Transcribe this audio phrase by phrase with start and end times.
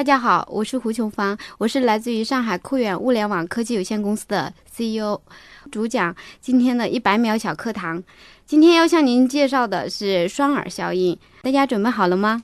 [0.00, 5.20] 大家好，我是胡琼芳，我是来自于上海酷远物联网科技有限公司的 CEO，
[5.70, 8.02] 主讲今天的一百秒小课堂。
[8.46, 12.42] 今天要向您介绍的是双耳效应，大家准备好了吗？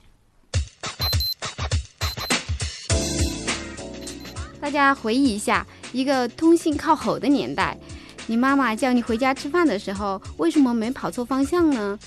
[4.61, 7.75] 大家回忆一下，一个通信靠吼的年代，
[8.27, 11.97] 你妈妈叫你回家吃饭的时候，为什么没跑错方向呢？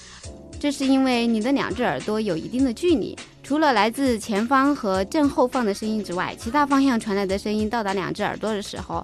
[0.61, 3.17] 这是因为你的两只耳朵有一定的距离。
[3.43, 9.03] 除了来自前方和正后方的声音之外，其他方向传来的声音到达两只耳朵的时候，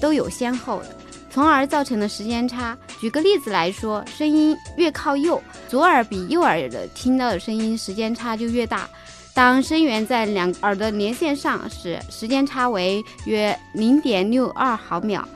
[0.00, 0.96] 都有先后的，
[1.30, 2.76] 从而造成了时间差。
[3.00, 8.90] 举个例子来说，声音越靠右，左耳比右耳的听到的声音时间差就越大。
[9.32, 15.26] 当声源在两耳的连线上时，时间差为约零点六二毫秒。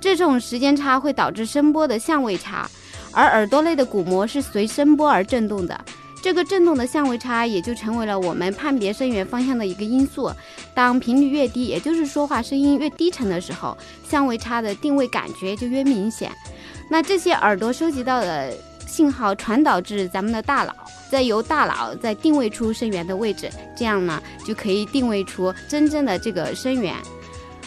[0.00, 2.68] 这种时间差会导致声波的相位差，
[3.16, 5.80] 而耳朵内的鼓膜是随声波而振动的。
[6.22, 10.30] 这个振动的相位差也就成为了我们判别声源方向的一个因素。
[10.74, 16.30] 当频率越低，也就是说话声音越低沉的时候，相位差的定位感觉就越明显。
[16.90, 18.52] 那这些耳朵收集到的
[18.86, 20.74] 信号传导至咱们的大脑，
[21.10, 26.94] 再由大脑再定位出声源的位置，这样呢就可以定位出真正的这个声源。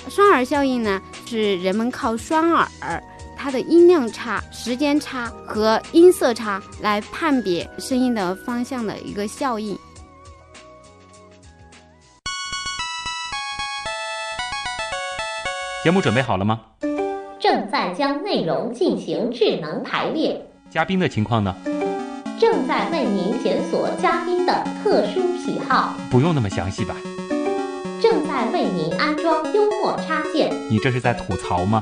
[0.10, 3.02] 双耳效应呢是人们靠双耳。
[3.42, 9.78] 它的音量差、时间差和音色差来判别声音的方向的一个效应。
[15.82, 16.60] 节目准备好了吗？
[17.40, 20.46] 正在将内容进行智能排列。
[20.70, 21.56] 嘉宾的情况呢？
[22.38, 25.96] 正在为您检索嘉宾的特殊喜好。
[26.12, 26.94] 不用那么详细吧？
[28.02, 30.54] 正在为您安装幽默插件。
[30.70, 31.82] 你这是在吐槽吗？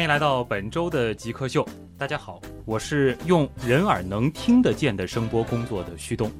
[0.00, 1.62] 欢迎来到本周的极客秀。
[1.98, 6.32] 大家好，我是用人耳能听得见的声波工作的旭东。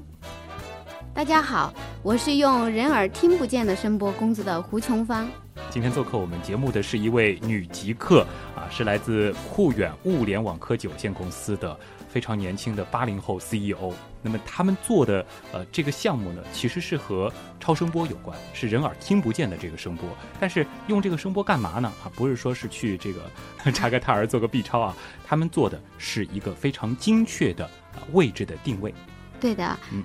[1.12, 1.70] 大家好，
[2.02, 5.28] 我是用人耳听不见的声波工作的胡琼芳。
[5.68, 8.26] 今天做客我们节目的是一位女极客
[8.56, 11.78] 啊，是来自酷远物联网科技有限公司的。
[12.08, 20.08] 非常年轻的八零后 CEO，那么他们做的呃这个项目呢，其实是和超声波有关，是人耳听不见的这个声波。
[20.38, 21.92] 但是用这个声波干嘛呢？
[22.02, 23.30] 啊，不是说是去这个
[23.72, 27.68] 查个胎儿做个 B 超啊，他们做的是一个非常精确的
[28.12, 28.94] 位置的定位。
[29.40, 30.04] 对的，嗯。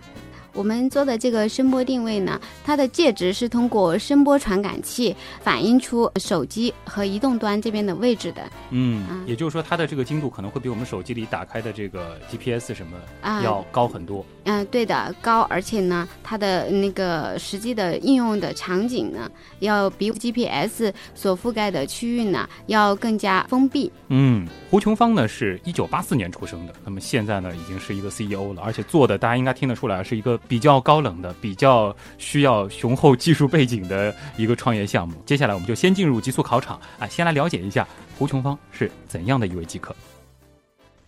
[0.55, 8.41] 我们做的这个声波定位呢，它的介质是通过声波传感器反映出手机和移动端这边的位置的。
[8.71, 12.97] 嗯，也就是说，它的这个精度可能会比我们手机里打开的这个 GPS 什么
[13.43, 14.25] 要高很多。
[14.45, 19.29] 嗯，对的，高，而且呢，它的那个实际的应用的场景呢，
[19.59, 23.91] 要比 GPS 所覆盖的区域呢要更加封闭。
[24.07, 30.39] 嗯，胡琼芳呢是一九八四年出生的，那么现在呢已经是一个 CEO 了，而且做的大家应该听得出来是一个。
[30.47, 35.15] 比较高冷的、比较需要雄厚技术背景的一个创业项目。
[35.25, 37.85] 接下来，我们就先进入极速考场啊，先来了解一下
[38.15, 39.95] 胡琼芳是怎样的一位极客。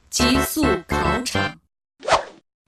[0.10, 1.56] 极速考场，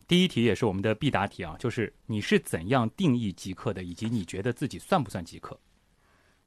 [0.10, 5.58] 第一题也是我们的必答题啊，就是你是怎样定义极客的，以及你觉得自己算不算极客？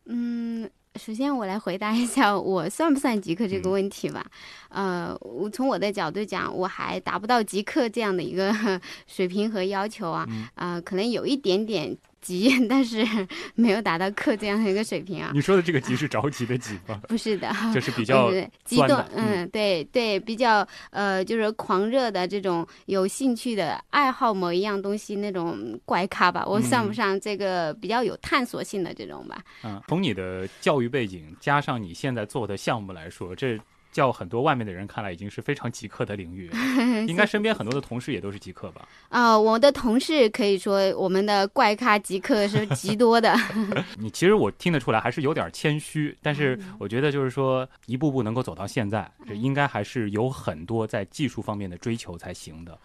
[0.06, 0.68] 嗯。
[0.96, 4.30] 首先，我来回答一下我算不算极客这个问题吧。
[4.68, 8.52] 呃，我从我的角度讲，我还达不到极客这样的一个
[9.08, 10.28] 水平和要求啊。
[10.54, 11.96] 啊，可能有一点点。
[12.22, 13.06] 急， 但是
[13.54, 15.30] 没有达到克这样的一个水平啊。
[15.34, 16.98] 你说的这个急是着急的急吗？
[17.08, 18.30] 不是的，就是比较
[18.64, 19.04] 激动。
[19.14, 26.46] 嗯，对对，比较呃，就是狂热的这种有兴趣的爱好某一样东西那种怪咖吧。
[26.46, 29.42] 我算不上这个比较有探索性的这种吧。
[29.64, 33.60] 嗯，从你的教育背景加上你现在做的项目来说，这。
[33.92, 36.50] 叫很多外面的人看来已经是非常极客的领域，
[37.06, 38.88] 应该身边很多的同事也都是极客吧？
[39.10, 43.36] 啊，我的同事可以说我们的怪咖极客是极多的。
[43.98, 52.78] 你其实我听得出来还是有点谦虚，但是我觉得就是说一步步能够走到现在，这应该还是有很多在技术方面的追求才行的。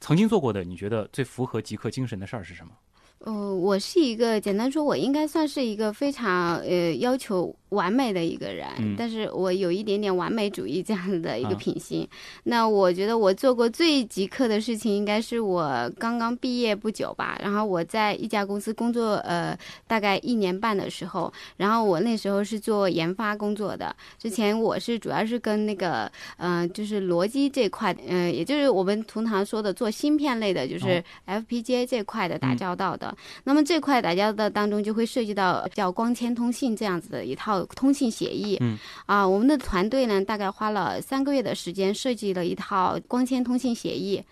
[0.00, 2.72] 曾经做过的，你觉得最符合极客精神的事儿是什么？
[3.20, 12.08] 呃，我是一个简单说，我应该算是一个非常呃要求完美的一个人，嗯但是我有一点点完美主义这样的一啊个品性。
[12.44, 19.56] 那我觉得我做过最极客的事情，应该是我刚刚毕业不久吧，然后我在一家公司工作，呃，
[19.86, 23.94] 大概一年半的时候，然后我那时候是做研发工作的。
[24.18, 33.14] 之前我是主要是跟那个，呃，就是逻辑这块，呃，也就是我们通常说的做芯片类的，就是哦 FPGA 这块的打嗯交道的。
[33.44, 38.56] 那么这块打交道当中就会涉及到叫光纤通信这样子的一套通信协议。
[38.60, 44.22] 嗯，啊，我们的团队呢大概花了三个月的时间设计了一套光纤通信协议。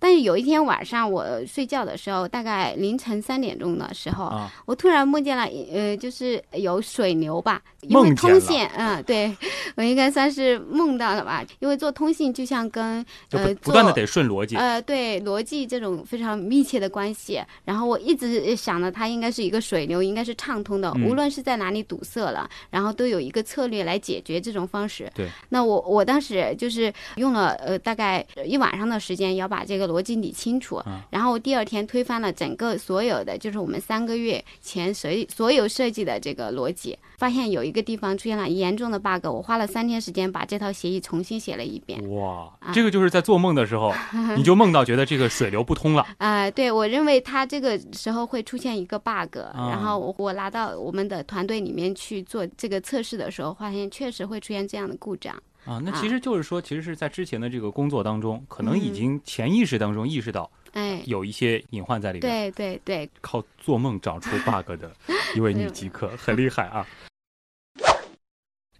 [0.00, 9.36] 但是有一天晚上我睡觉的时候，大概凌晨三点钟的时候，啊，我突然梦见了，呃，就是有水流吧，因为梦见了通信，嗯，对
[9.76, 14.56] 我应该算是梦到了吧，因为做通信就像跟呃不不断的做得顺逻辑。
[14.56, 25.10] 呃，对逻辑这种非常密切的关系，然后我一直想着它应该是一个水流，应该是畅通的，嗯无论是在哪里堵塞了，然后都有一个策略来解决这种方式。
[25.14, 41.98] 对，那我我当时就是用了呃大概一晚上的时间，要把这个逻辑理清楚，嗯然后我第二天推翻了整个所有的，就是我们三个月前所所有设计的这个逻辑，发现有一个地方出现了严重的 bug，我花了三天时间把这套协议重新写了一遍。
[42.14, 43.92] 哇，啊这个就是在做梦的时候，
[44.36, 46.06] 你就梦到觉得这个水流不通了。
[46.18, 55.34] 啊、对，我认为他这个时候会出现一个 bug，、啊然后我我拿到我们的团队里面去做这个测试的时候，发现确实会出现这样的故障。
[55.64, 62.20] 啊，那啊其实就是说，其实是在之前的这个工作当中，可能已嗯经潜意识当中意识到哎，有一些隐患在里面。
[62.20, 64.90] 对对对，靠做梦找出 bug 的
[65.34, 66.86] 一位女极客，很厉害啊！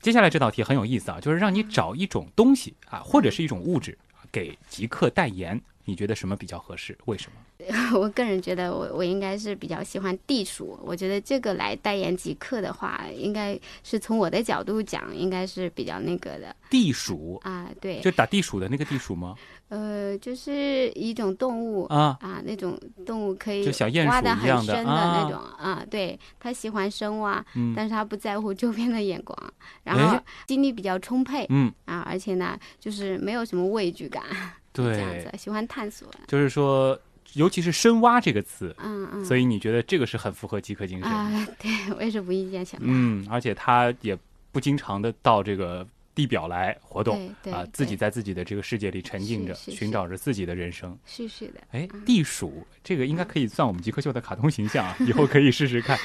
[0.00, 6.96] 接下来这道题很有意思啊，就是让你找一种东西啊，或者是一种物质啊给极客代言，你觉得什么比较合适？
[7.06, 7.38] 为什么？
[7.98, 19.34] 我个人觉得我我应该是比较喜欢地鼠，我觉得这个来代言极客的话，应该是从我的角度讲，应该是比较那个的地鼠，啊，对，就打地鼠的那个地鼠吗？
[19.70, 23.64] 呃，就是一种动物啊，啊，那种动物可以
[24.06, 27.72] 挖的很深的啊那种啊，对，它喜欢深挖，嗯。
[27.74, 29.36] 但是他不在乎周边的眼光，
[29.84, 34.24] 然后哎精力比较充沛嗯，啊，而且呢，就是没有什么畏惧感，
[34.72, 36.98] 对这样子，，喜欢探索，就是说，
[37.34, 41.08] 尤其是深挖这个词，嗯嗯，所以你觉得这个是很符合极客精神
[41.62, 44.18] 对我也是无意间想到，嗯，而且他也
[44.50, 50.98] 不经常的到这个地表来活动啊，自己在自己的这个世界里沉浸着，寻找着自己的人生。
[51.06, 55.98] 是是的，哎，嗯地鼠这个应该可以算我们极客秀的卡通形象啊， 以后可以试试看。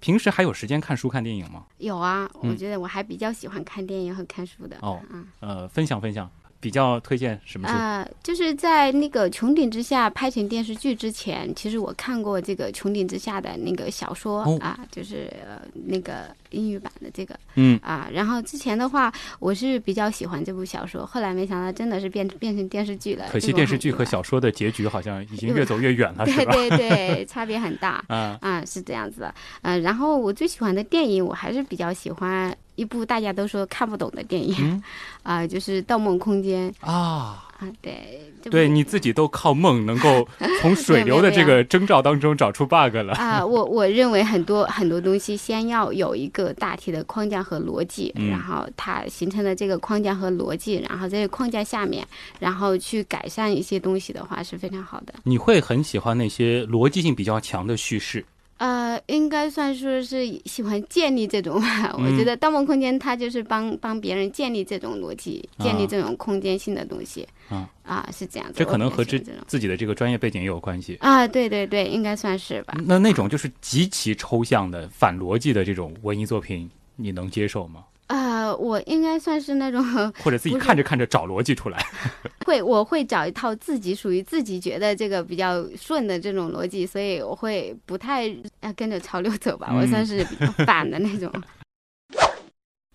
[0.00, 1.66] 平时还有时间看书看电影吗？
[1.78, 5.26] 有啊，我嗯觉得我还比较喜欢看电影和看书的，哦嗯。
[5.40, 6.28] 呃，分享分享，
[6.62, 7.74] 比较推荐什么书？
[7.74, 18.08] 啊、就是在那个《穹顶之下》拍成电视剧之前，其实我看过这个《穹顶之下》的那个小说、哦啊，就是、呃、那个英语版的这个嗯，啊。
[18.12, 23.26] 然后之前的话，我是比较喜欢这部小说，后来没想到真的是变变成电视剧了。
[23.28, 26.52] 可惜电视剧和小说的结局好像已经越走越远了，是对吧？
[26.52, 28.04] 对对，差别很大。
[28.06, 34.82] 啊，啊，是这样子的，嗯、然后我最喜欢的电影，我还是比较喜欢一部大家都说看不懂的电影，嗯
[35.22, 38.20] 啊，就是《盗梦空间》啊，啊，对，
[38.50, 40.26] 对你自己都靠梦能够
[40.60, 43.12] 从水流的这个征兆当中找出 bug 了。
[43.14, 52.06] 啊，我我认为很多很多东西先要有一个大体的框架和逻辑，嗯然后它形成的这个框架和逻辑，然后在这个框架下面，
[52.40, 55.14] 然后去改善一些东西的话是非常好的。
[55.24, 58.24] 你会很喜欢那些逻辑性比较强的叙事，
[58.62, 61.92] 呃，应该算说是喜欢建立这种吧。
[61.94, 67.26] 我觉嗯得《盗梦空间》它就是帮帮别人建立这种逻辑，建立啊这种空间性的东西。
[67.48, 68.54] 啊啊，是这样子。
[68.56, 70.94] 这可能和这自己的这个专业背景也有关系。
[71.00, 72.74] 啊，对对对，应该算是吧。
[72.86, 77.82] 那那种就是极其抽象的、反逻辑的这种文艺作品，你能接受吗？
[78.12, 79.82] 呃，我应该算是那种
[80.22, 81.82] 或者自己看着看着找逻辑出来？
[82.44, 88.28] 会，我会找一套自己属于自己觉得这个比较顺的这种逻辑，所以我会不太
[88.60, 91.32] 呃跟着潮流走吧，我嗯算是比较 反的那种。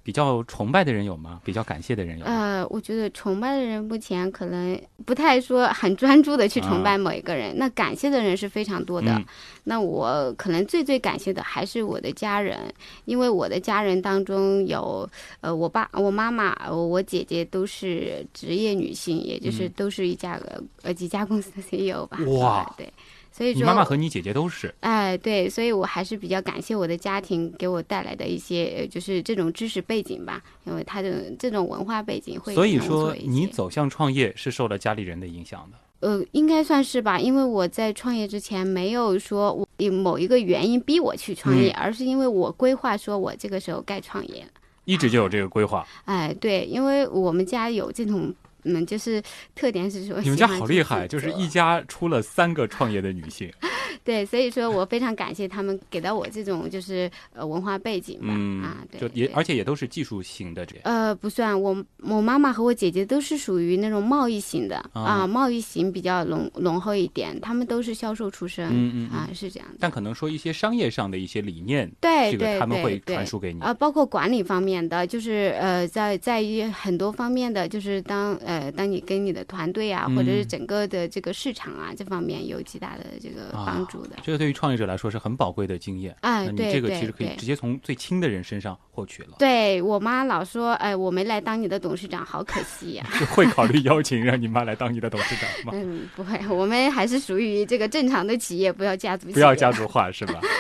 [0.07, 1.41] 比较崇拜的人有吗？
[1.43, 2.31] 比较感谢的人有吗？
[2.31, 9.11] 呃，我觉得崇拜的人目前可能不太说很专注的去崇拜某一个人，那感谢的人是非常多的。
[9.11, 9.25] 嗯
[9.65, 12.73] 那我可能最最感谢的还是我的家人，
[13.03, 15.05] 因为我的家人当中有
[15.41, 22.17] 呃我爸、我妈妈、我我姐姐都是职业女性，也就是嗯都是一家呃呃几家公司的 CEO 吧。
[22.39, 22.89] 哇啊对，
[23.37, 35.77] 所以说你妈妈和你姐姐都是哎，对，所以我还是比较感谢我的家庭给我带来的一些，呃就是这种知识背景吧，因为他的这种文化背景会所以说你走向创业是受了家里人的影响的。
[35.99, 44.49] 呃，应该算是吧，因为我在创业之前没有说我有某一个原因逼我去创业，嗯而是因为我规划说我这个时候该创业了。
[44.85, 45.85] 一直就有这个规划。
[46.05, 48.33] 哎，对，因为我们家有这种，
[48.67, 49.21] 嗯，就是
[49.55, 53.51] 特点是说你们家好厉害，就是一家出了三个创业的女性。
[54.03, 60.81] 对，所以说我非常感谢他们给到我这种就是呃文化背景吧，嗯，啊，对，就也而且也都是技术型的这样。
[60.83, 69.75] 呃，不算，我我妈妈和我姐姐都是属于那种贸易型的啊啊，贸易型比较浓浓厚一点，他们都是销售出身，嗯嗯嗯啊，是这样的。
[69.79, 73.01] 但可能说一些商业上的一些理念，这个对对他们会。
[73.07, 73.61] 传输给你。
[73.61, 84.17] 啊，包括管理方面的，就是呃，在在于很多方面的，就是当呃，当你跟你的团队啊，或者是嗯整个的这个市场啊，这方面有极大的这个啊帮助的。
[84.23, 86.15] 这个对于创业者来说是很宝贵的经验。
[86.21, 95.71] 哎，那你这个其实可以直接从最亲的人身上获取了，对我妈老说，哎，我没来当你的董事长，好可惜呀、就会考虑邀请让你妈来当你的董事长吗？
[95.75, 99.29] 嗯，不会，我们还是属于这个正常的企业，不要家族。
[99.31, 100.41] 不要家族化是吧？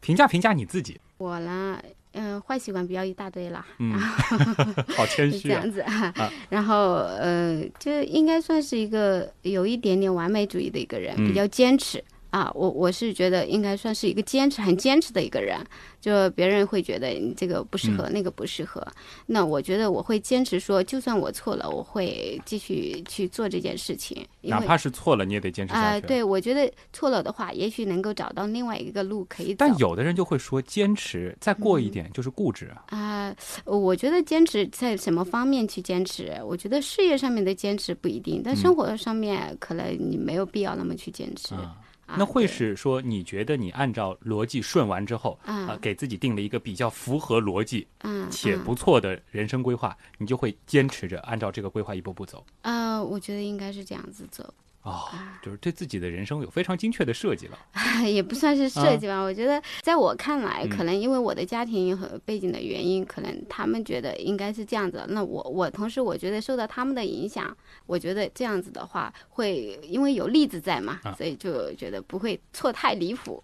[0.00, 1.80] 评价评价你自己，我呢，
[2.14, 3.92] 嗯、坏习惯比较一大堆啦，嗯，
[4.96, 5.62] 好谦是虚啊。
[5.64, 5.84] 这样子。
[6.50, 12.02] 然后呃，就应该算是一个有一点点完美主义的一个人，嗯比较坚持。
[12.32, 15.62] 啊，我我是觉得应该算是一个坚持很坚持的一个人，
[16.00, 18.82] 就别人会觉得你这个不适嗯合，那个不适合。
[19.26, 26.06] 那我觉得我会坚持说，就算我错了，我会继续去做这件事情，哪怕是错了，你也得坚持啊、下去。
[26.06, 29.56] 对，我觉得错了的话，也许能够找到另外一个路可以走。
[29.58, 32.96] 但有的人就会说，坚持再过一点就是固执啊。
[32.96, 33.36] 啊、
[33.66, 36.32] 我觉得坚持在什么方面去坚持？
[36.46, 41.54] 我觉得事业上面的坚持不一定，但嗯生活上面可能你没有必要那么去坚持。
[41.54, 42.48] 啊啊那会对。
[42.48, 45.66] 是说，你觉得你按照逻辑顺完之后，啊。
[45.68, 47.86] 呃，给自己定了一个比较符合逻辑
[48.30, 52.44] 且不错的人生规划，你就会坚持着按照这个规划一步步走。
[52.62, 54.52] 呃，我觉得应该是这样子走，
[54.82, 57.58] 哦，啊就是对自己的人生有非常精确的设计了。
[58.04, 59.14] 也不算是设计吧。
[59.14, 65.04] 啊我觉得在我看来，嗯可能因为我的家庭和背景的原因，可能他们觉得应该是这样子。
[65.08, 73.42] 那我我同时我觉得受到他们的影响，我觉得这样子的话会因为有例子在嘛，啊所以就觉得不会错太离谱。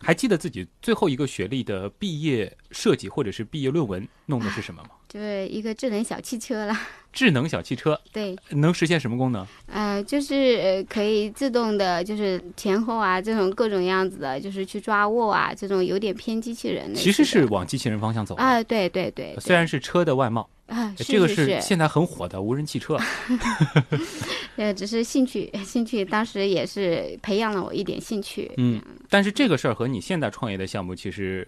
[0.00, 4.90] 还记得自己最后一个学历的毕业设计或者是毕业论文弄的是什么吗？
[5.08, 6.80] 就是一个智能小汽车啦，
[7.12, 9.46] 智能小汽车对，能实现什么功能？
[9.66, 16.98] 呃，就是呃可以自动的，就是前后啊这种各种样子的，就是去抓握啊，这种有点偏机器人的。
[16.98, 18.42] 其实是往机器人方向走的。
[18.42, 22.96] 啊，对对对，对虽然是车的外貌，啊，是这个是是现在很火的无人汽车。
[24.56, 28.50] 呃，只是兴趣，兴趣当时也是培养了我一点兴趣。
[28.56, 31.46] 嗯，但是这个事儿和你现在创业的项目其实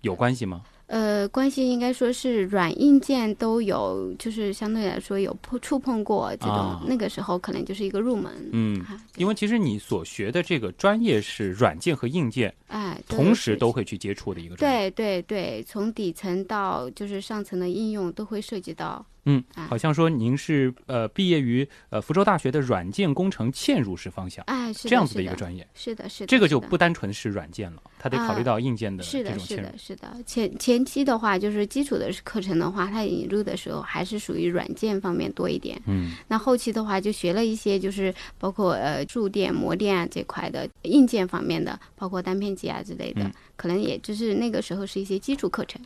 [0.00, 0.62] 有关系吗？
[0.90, 8.30] 呃，关系应该说是软硬件都有，就是相对来说有碰触碰过这种，啊那个时候可能就是一个入门。
[8.52, 13.80] 嗯，啊，因为其实你所学的这个专业是软件和硬件哎，同时都会。
[13.80, 14.90] 会去接触的一个专业。
[14.90, 19.02] 对对对，从底层到就是上层的应用都会涉及到。
[19.24, 29.78] 嗯，啊好像说您是呃毕业于呃福州大学的软件工程嵌入式方向哎，是这样子的一个专业，是的，是的，这个就不单纯是软件了，它得考虑啊到硬件的是的，这种嵌入是的，。
[29.78, 30.16] 是的。
[30.24, 35.80] 前前期的话，就是基础的课程的话，它引入的时候还是属于软件方面多一点。
[35.86, 45.80] 嗯，那后期的话，就学了一些，就是包括呃铸电、模电啊这块的硬件方面的，包括单片机啊之类的，嗯可能也就是那个时候是一些基础课程。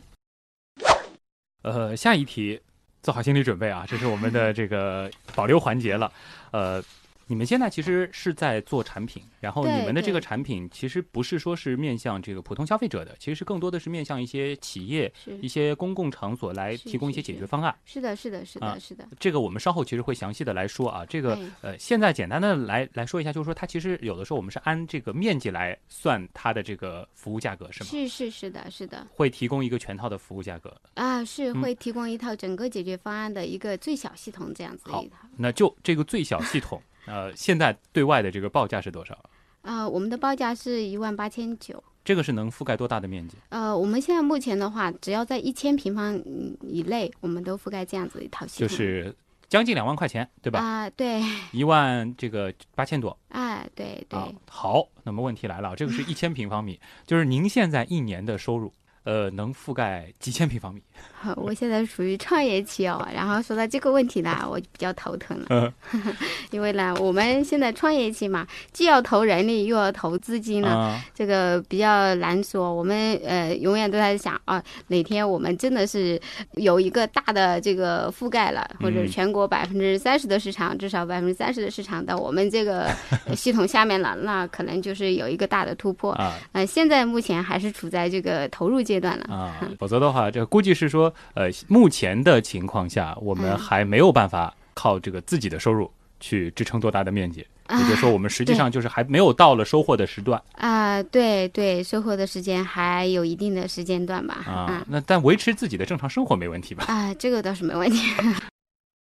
[1.63, 2.59] 呃，下一题
[3.05, 6.11] 做好心理准备啊，这是我们的这个保留环节了。
[6.49, 6.83] 呃，
[7.27, 17.75] 你们现在其实是在做产品，然后你们的这个产品其实不是说是面向这个普通消费者的，其实是更多的是面向一些企业、一些公共场所来提供一些解决方案。
[17.85, 19.07] 是的，是的，是的，啊是的。
[19.19, 21.05] 这个我们稍后其实会详细的来说啊。
[21.07, 27.89] 这个哎呃，现在简单的来来说一下，就是说它其实有的时候我们是按这个面积来算它的这个服务价格，是吗？
[27.89, 30.75] 是是是的，是的会提供一个全套的服务价格。
[30.93, 35.27] 啊，是嗯会提供一套整个解决方案的一个最小系统这样子的好一套。
[35.35, 39.17] 那就这个最小系统，呃，现在对外的这个报价是多少？
[39.61, 41.83] 啊，我们的报价是一万八千九。
[42.03, 43.35] 这个是能覆盖多大的面积？
[43.49, 48.67] 呃，我们现在目前的话，只要在一千平方嗯以内，我们都覆盖这样子一套系统。
[48.67, 49.15] 就是
[49.49, 50.59] 将近两万块钱，对吧？
[50.59, 51.19] 啊，对，
[51.51, 54.29] 一万这个八千多哎，对对，啊。
[54.47, 58.71] 好，那么问题来了，这个是一千平方米，就是您现在一年的收入，
[59.05, 60.81] 呃，能覆盖几千平方米。
[61.13, 65.45] 好我现在属于创业期哦， 然后说到这个问题呢， 我比较头疼了。
[65.49, 65.73] 嗯
[66.51, 72.73] 因为呢，我们现在创业期嘛，既要投人力，又要投资金呢，啊，这个比较难说。
[72.73, 76.19] 我们呃，永远都在想啊，哪天我们真的是
[76.53, 82.89] 有一个大的这个覆盖了，或者嗯全国百分之三十的市场，至少百分之三十的市场到我们这个
[83.35, 86.13] 系统下面了，那可能就是有一个大的突破。
[86.13, 89.25] 啊呃，现在目前还是处在这个投入阶段了。
[89.33, 97.45] 啊，否则的话，这估计是说，呃，目前的情况下，我们嗯还没有办法靠这个自己的收入去支撑多大的面积。
[97.67, 104.35] 也就是说，我们实际上就是还没有到了收获的时段啊、对对，收获的时间还有一定的时间段吧。
[104.45, 104.85] 啊嗯。
[104.87, 106.85] 那但维持自己的正常生活没问题吧？
[106.87, 107.99] 啊，这个倒是没问题。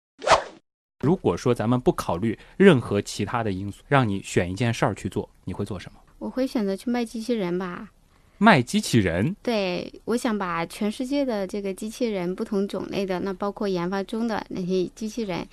[1.05, 6.01] 如果说咱们不考虑任何其他的因素，让你选一件事儿去做，你会做什么？
[6.19, 7.91] 我会选择去卖机器人吧。
[8.39, 15.47] 卖机器人对，我想把全世界的这个机器人不同种类的，那包括研发中的那些机器人，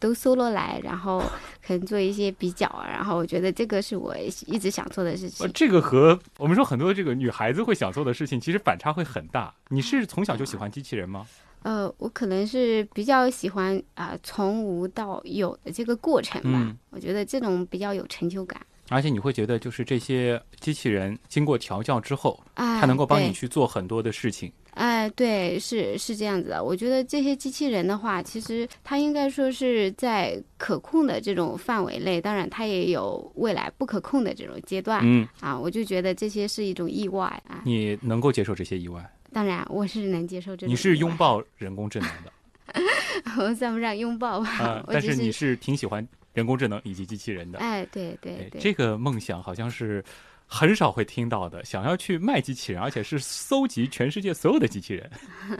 [0.00, 1.20] 都搜罗来，然后
[1.64, 4.14] 可能做一些比较，然后我觉得这个是我
[4.46, 5.50] 一直想做的事呃情。
[5.54, 9.54] 这个和我们说很多这个女孩子会想做的事情，其实反差会很大。
[9.68, 11.26] 你是从小就喜欢机器人吗？
[11.62, 16.50] 呃，我可能是比较喜欢啊、从无到有的这个过程吧。
[16.52, 18.60] 嗯我觉得这种比较有成就感。
[18.88, 24.52] 而且你会觉得，就是这些机器人经过调教之后，啊，它能够帮你去做很多的事情。
[24.72, 26.64] 哎，对，是是这样子的。
[26.64, 35.56] 我觉得这些机器人的话，其实它应该说是在可控的这种范围内，当然它也有未来不可控的这种阶段、嗯，啊。
[35.58, 37.62] 我就觉得这些是一种意外啊。
[37.64, 39.08] 你能够接受这些意外？
[39.32, 40.68] 当然，我是能接受这种。
[40.68, 42.32] 你是拥，抱人工智能的
[43.38, 47.60] 我算不上拥抱吧，啊、但是你是挺喜欢人工智能以及机器人的。
[47.60, 50.04] 哎，对对哎对，这个梦想好像是
[50.46, 55.08] 很少会听到的，想要去卖机器人，而且是搜集全世界所有的机器人，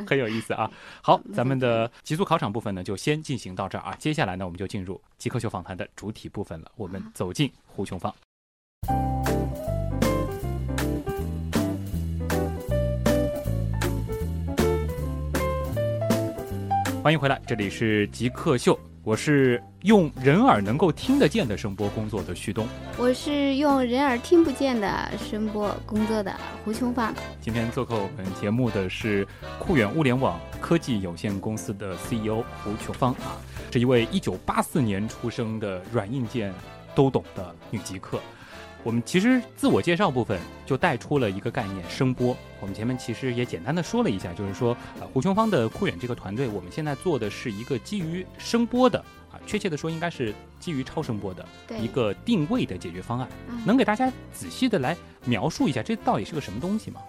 [0.06, 0.68] 很有意思啊。
[1.00, 3.94] 好，咱们的极速考场部分呢，就先进行到这儿啊。
[4.00, 8.12] 接下来呢，我们就进入极客秀访谈的主体部分了，我们走进胡琼芳。
[17.00, 22.66] 欢迎回来，这里是极客秀，我是用人耳能够听得见的声波工作的旭东。
[22.96, 26.34] 我是用人耳听不见的声波工作的
[26.64, 27.14] 胡琼芳。
[27.38, 33.36] 今天做客我们节目的是酷远物联网科技有限公司的 CEO 胡琼芳啊，
[33.70, 36.50] 是一位1984年出生的软硬件
[36.94, 38.18] 都懂的女极客。
[38.84, 42.36] 我们其实自我介绍部分就带出了一个概念——声波。
[42.60, 48.98] 我们前面其实也简单的说了一下，就是说，呃，胡琼芳的酷远这个团队，我们现在做的是一个基于声波的
[49.32, 51.46] 啊，确切的说应该是基于超声波的，
[51.80, 53.26] 一个定位的解决方案。
[53.48, 57.00] 嗯能给大家仔细的来描述一下，这到底是个什么东西吗？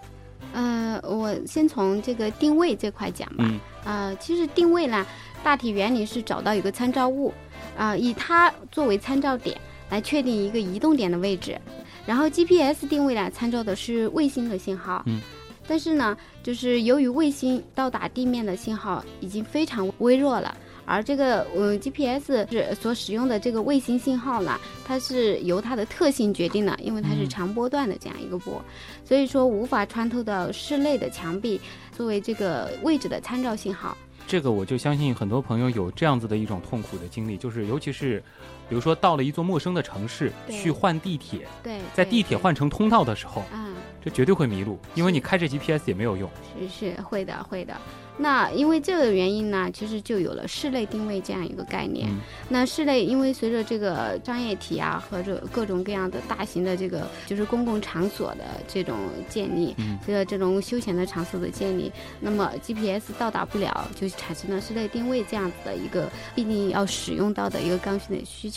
[0.54, 3.44] 呃，我先从这个定位这块讲吧。
[3.46, 5.04] 嗯呃，其实定位呢，
[5.44, 7.34] 大体原理是找到一个参照物，
[7.76, 11.58] 啊、以它作为参照点来确定一个移动点的位置。
[12.06, 15.02] 然后 GPS 定位呢，参照的是卫星的信号。
[15.06, 15.20] 嗯。
[15.68, 20.56] 但是呢，就是由于卫星到达地面的信号已经非常微弱了。
[20.88, 28.64] 而这个呃 GPS 是所使用的这个卫星信号呢，它是由它的特性决定的，因为它是嗯长波段的这样一个波，
[29.04, 33.98] 所以说无法穿透到室内的墙壁，作为这个位置的参照信号。
[34.28, 38.22] 这个我就相信很多朋友有这样子的一种痛苦的经历，就是尤其是，
[38.68, 43.72] 比如说到了一座陌生的城市去换地铁，对，在地铁换乘通道的时候，啊、
[44.04, 46.28] 这绝对会迷路，因为你开着 GPS 也没有用。
[46.58, 47.76] 是是会的会的。
[48.18, 52.08] 那因为这个原因呢，其实就有了室内定位这样一个概念。
[52.08, 52.16] 嗯
[52.48, 58.96] 那室内因为随着这个商业体啊和这各种各样的大型的这个就是公共场所的这种
[59.28, 68.55] 建立，嗯这个这种休闲的场所的建立，那么 GPS 到达不了，就产生了室内定位这样子的一个必定要使用到的一个刚性的需求。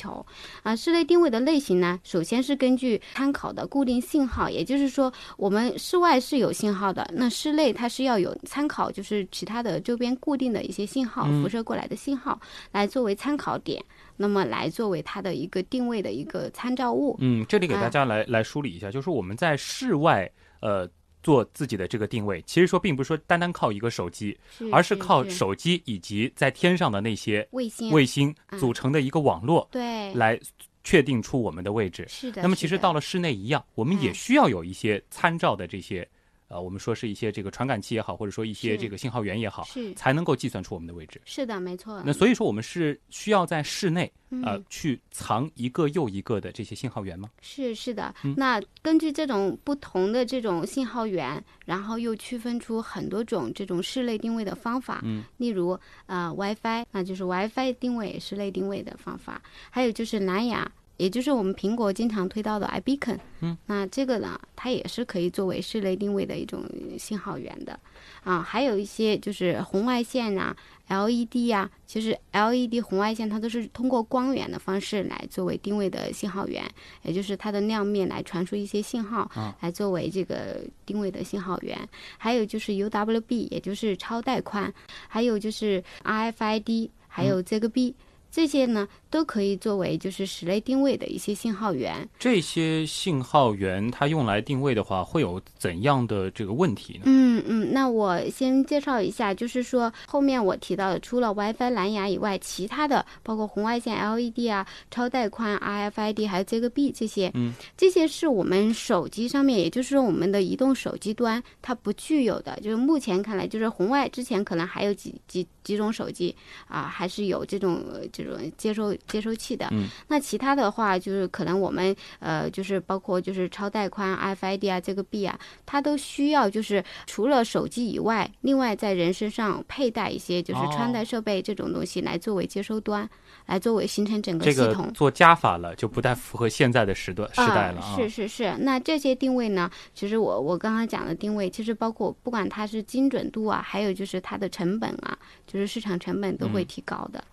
[0.63, 12.39] 啊，室内定位的类型呢，首先是根据参考的固定信号，也就是说，我们室外是有信号的，那室内它是要有参考，就是其他的周边固定的一些信号，嗯辐射过来的信号，
[12.71, 13.83] 来作为参考点，
[14.17, 17.17] 那么来作为它的一个定位的一个参照物。
[17.19, 20.29] 嗯，这里给啊大家来、来梳理一下，就是我们在室外
[20.61, 20.87] 呃
[21.29, 24.35] 做自己的这个定位，其实说并不是说单单靠一个手机，
[24.71, 27.91] 而是靠手机以及在天上的那些卫星。
[27.91, 30.39] 卫星嗯组成的一个网络对，来
[30.83, 32.03] 确定出我们的位置。
[32.09, 32.41] 是的。
[32.41, 36.07] 那么其实到了室内一样，我们也嗯需要有一些参照的这些
[36.49, 41.21] 呃，我们说是一些这个传感器也好，或者说一些这个信号源也好，是才能够计算出我们的位置。
[41.23, 42.01] 是的，没错。
[42.05, 44.11] 那所以说，我们是需要在室内
[44.43, 47.29] 呃嗯去藏一个又一个的这些信号源吗？
[47.41, 55.01] 是是的，嗯那根据这种不同的这种信号源，然后又区分出很多种这种室内定位的方法。
[55.03, 60.69] 嗯，例如呃 WiFi，那就是 WiFi 定位室内定位的方法，还有就是蓝牙。
[60.99, 66.63] 也就是我们苹果经常推到的 iBeacon，嗯，那这个呢，它也是可以作为室内定位的一种
[66.97, 67.79] 信号源的，
[68.25, 70.53] 啊，还有一些就是红外线呐、
[70.89, 76.63] LED 啊、其实 LED 红外线它都是通过光源的方式来作为定位的信号源，
[77.03, 79.55] 也就是它的亮面来传输一些信号，啊。
[79.61, 81.79] 来作为这个定位的信号源。
[82.17, 84.73] 还有就是 UWB，也就是超带宽，
[85.07, 87.93] 还有就是 RFID，还有 ZigBee、
[88.31, 92.07] 这些呢都可以作为就是室内定位的一些信号源。
[92.19, 97.01] 这些信号源它用来定位的话，会有怎样的这个问题呢？
[97.05, 112.59] 嗯嗯，那我先介绍一下，就是说后面我提到的，除了 WiFi、蓝牙以外，其他的包括红外线 LED 啊、超带宽 RFID 还有 ZigBee 这些，嗯，这些是我们手机上面，也就是说我们的移动手机端它不具有的。
[112.61, 116.35] 就是目前看来，就是红外之前可能还有几几几种手机
[116.67, 119.67] 啊，还是有这种呃这种接收接收器的。
[119.71, 133.09] 嗯，那其他的话，就是可能我们呃，就是包括就是超带宽 RFID 啊，这个 B 啊，它都需要就是除了手机以外，另外在人身上佩戴一些就是穿戴设备这种东西来作为接收端，
[133.45, 134.91] 来作为形成整个这个系统。
[134.93, 137.95] 做加法了，就不太符合现在的时段时代了啊。
[137.95, 139.69] 是是是，那这些定位呢？
[139.93, 147.23] 其实我我刚刚讲的定位，其实包括不管它是精准度啊，还有就是它的成本啊，就是市场成本都会嗯提高的。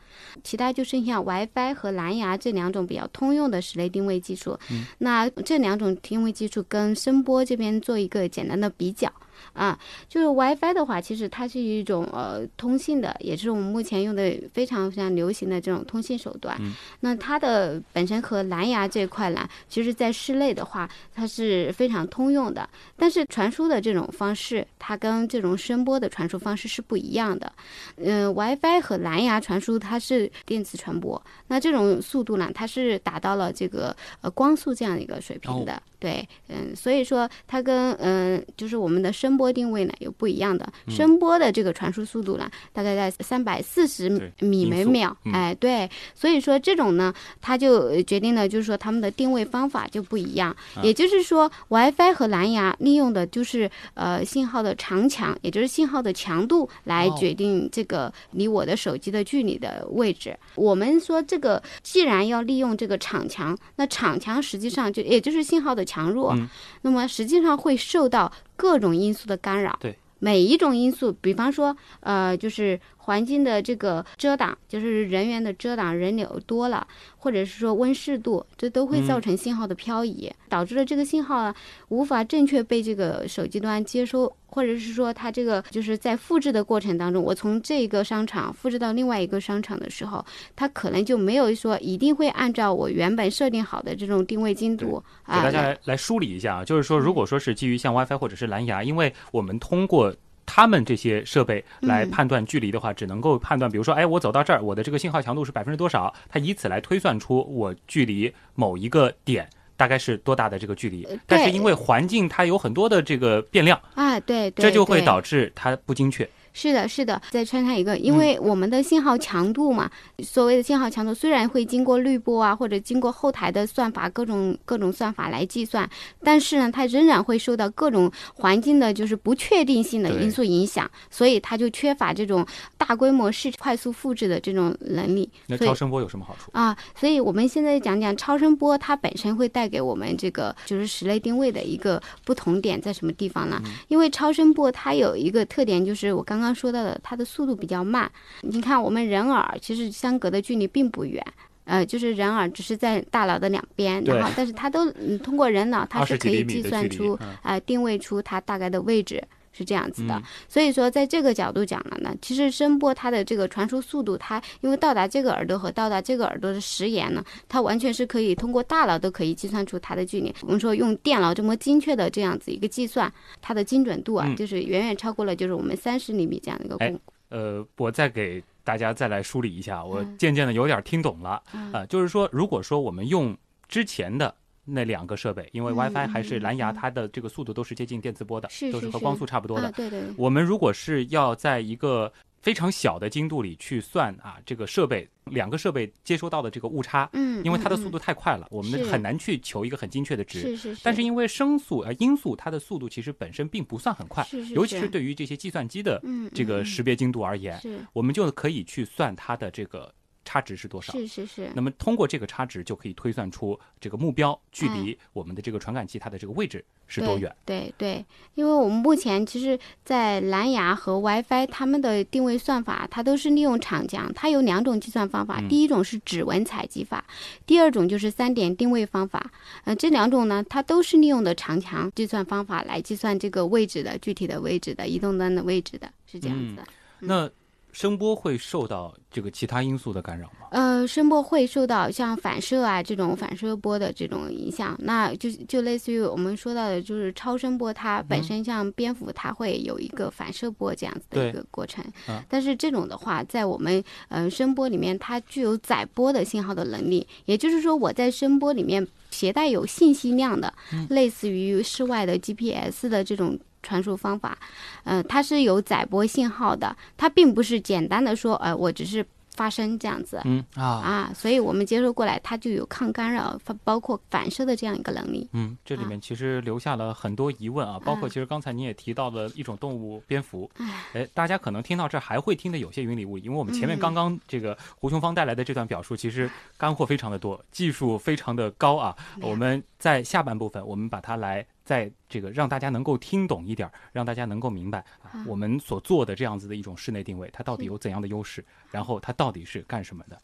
[0.42, 4.58] 其他就剩下 WiFi 和蓝牙这两种比较通用的室内定位技术。
[4.70, 9.10] 嗯那这两种定位技术跟声波这边做一个简单的比较。
[9.52, 16.56] 啊，就是 WiFi 的话，其实它是一种呃通信的，也是我们目前用的非常非常流行的这种通信手段。
[16.60, 22.68] 嗯那它的本身和蓝牙这块呢，其实在室内的话，它是非常通用的。
[22.96, 27.50] 但是传输的这种方式，它跟这种声波的传输方式是不一样的。
[27.96, 35.80] 嗯、w i f i 和蓝牙传输它是电磁传播，那这种速度呢，它是达到了这个呃光速这样的一个水平的。
[35.98, 40.70] 对，嗯，所以说它跟嗯、就是我们的声波定位呢有不一样的。
[40.88, 44.10] 声波的这个传输速度呢，大概在三百四十
[44.40, 45.16] 米每秒。
[45.24, 50.54] 嗯哎，对，所以说这种呢，它就呃决定了，就是说它们的定位方法就不一样。
[50.74, 60.36] 啊也就是说，WiFi 和蓝牙利用的就是呃信号的长强，也就是信号的强度来哦决定这个离我的手机的距离的位置。
[60.54, 66.48] 我们说这个既然要利用这个场强，那场强实际上就也就是信号的强弱，嗯
[66.82, 69.76] 那么实际上会受到各种因素的干扰。
[69.80, 69.96] 对。
[70.18, 76.84] 每一种因素，比方说，呃，就是环境的这个遮挡，就是人员的遮挡，人流多了，
[77.16, 81.54] 或者是说温湿度，这都会造成信号的漂移，导致了这个信号啊
[81.88, 90.24] 无法正确被这个手机端接收，或者是说它这个就是在复制的过程当中，我从这个商场复制到另外一个商场的时候，
[90.56, 95.44] 它可能就没有说一定会按照我原本设定好的这种定位精度啊。
[95.44, 100.12] 给大家来梳理一下啊，就是说，如果说是基于像 WiFi 或者是蓝牙，因为我们通过
[100.46, 109.46] 他们这些设备来嗯判断距离的话，只能够判断，比如说，哎，我走到这儿，我的这个信号强度是百分之多少，它以此来推算出我距离某一个点。
[109.78, 111.14] 大概是多大的这个距离呃？
[111.26, 116.26] 但是因为环境它有很多的这个变量，啊，对对，这就会导致它不精确。
[116.56, 119.90] 是的，是的，再穿插一个，嗯因为我们的信号强度嘛，
[120.22, 125.86] 所谓的信号强度虽然会经过滤波啊，或者经过后台的算法各种各种算法来计算，
[126.24, 132.46] 但是呢，它仍然会受到各种环境的就是不确定性的因素影响，所以它就缺乏这种
[132.78, 135.28] 大规模市快速复制的这种能力。
[135.48, 136.50] 那超声波有什么好处？
[136.54, 143.60] 啊，所以我们现在讲讲超声波，它本身会带给我们这个就是室内定位的一个不同点在什么地方呢？
[143.88, 148.10] 因为超声波它有一个特点，就是我刚刚说到的，它的速度比较慢。
[148.42, 151.24] 你看我们人耳其实相隔的距离并不远。
[151.64, 159.20] 呃，就是人耳只是在大脑的两边，对然后但是它都嗯通过人脑，它是可以计算出，嗯啊、定位出它大概的位置
[159.56, 160.14] 是这样子的。
[160.14, 170.34] 嗯所以说，在这个角度讲了呢，其实声波它的这个传输速度，它因为到达这个耳朵和到达这个耳朵的时延呢，它完全是可以通过大脑都可以计算出它的距离。
[170.42, 177.00] 我们说用电脑这么精确的这样子一个计算，它的精准度啊，嗯就是远远超过了就是我们三十厘米这样的一个哎功。
[177.28, 181.42] 呃，我再给大家再来梳理一下，我嗯渐渐的有点听懂了。
[181.52, 183.36] 嗯啊、就是说，如果说我们用
[183.68, 184.32] 之前的
[184.66, 189.68] 那两个设备，因为嗯 WiFi 嗯还是蓝牙，嗯它的这个速度都是接近电磁波的，是是是都是和光速差不多的。
[189.68, 200.40] 啊，对对，我们如果是要在一个非常小的精度里去算啊，这个设备两个设备接收到的这个误差，嗯，嗯因为它的速度太快了，我们很难去求一个很精确的值。
[200.40, 204.88] 是是是，但是因为声速呃音速它的速度其实本身并不算很快，是是尤其是是。
[204.88, 206.64] 对于这些计算机的嗯这个嗯。
[206.64, 207.78] 识别精度而言，是。
[207.92, 209.92] 我们就可以去算它的这个
[210.26, 210.92] 差值是多少。
[210.92, 217.34] 是是是，那么通过这个差值就可以推算出这个目标距哎离我们的这个传感器它的这个位置是多远。
[217.44, 227.04] 对对，因为我们目前其实，在蓝牙和 WiFi 它们的定位算法，它都是利用长江，它有两种计算方法，嗯第一种是指纹采集法，
[227.46, 229.30] 第二种就是三点定位方法。
[229.64, 236.62] 呃，这两种呢，它都是利用的场强计算方法来计算这个位置的具体的位置的移动端的位置的，是这样子的。
[236.62, 236.66] 嗯
[236.98, 237.30] 那
[237.76, 240.48] 声波会受到这个其他因素的干扰吗？
[240.50, 251.84] 呃，声波会受到像反射啊这种反射波的这种影响，那就就类似于我们说到的，就是超声波，它本嗯身像蝙蝠，它会有一个反射波这样子的一个过程。
[252.06, 263.38] 啊但是这种的话，在我们呃声波里面，它具有载波的信号的能力，也就是说，我在声波里面携带有信息量的，嗯类似于室外的 GPS 的这种。
[263.66, 264.38] 传输方法，
[264.84, 275.28] 呃，它是有载波信号的，它并不是简单的说，呃，我只是发声这样子，嗯啊啊，所以我们接收过来，它就有抗干扰、包包括反射的这样一个能力。
[275.32, 288.96] 嗯，这里面其实留下了很多疑问啊，包括嗯其实刚才你也提到了一种动物蝙蝠，唉哎，大家可能听到这儿还会听得有些云里雾里，因为我们前面嗯刚刚这个胡雄芳带来的这段表述，其实干货非常的多，技术非常的高啊。
[289.20, 294.84] 我们在下半部分，我们把它来在这个让大家能够听懂一点儿，让大家能够明白
[295.26, 300.16] 我们所做的这样子的一种室内定位，它到底有怎样的优势，然后它到底是干什么的。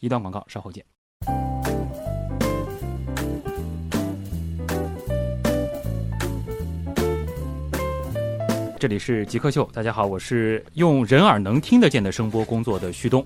[0.00, 0.84] 一段广告，稍后见。
[8.76, 13.24] 这里是极客秀，大家好，我是用人耳能听得见的声波工作的旭东。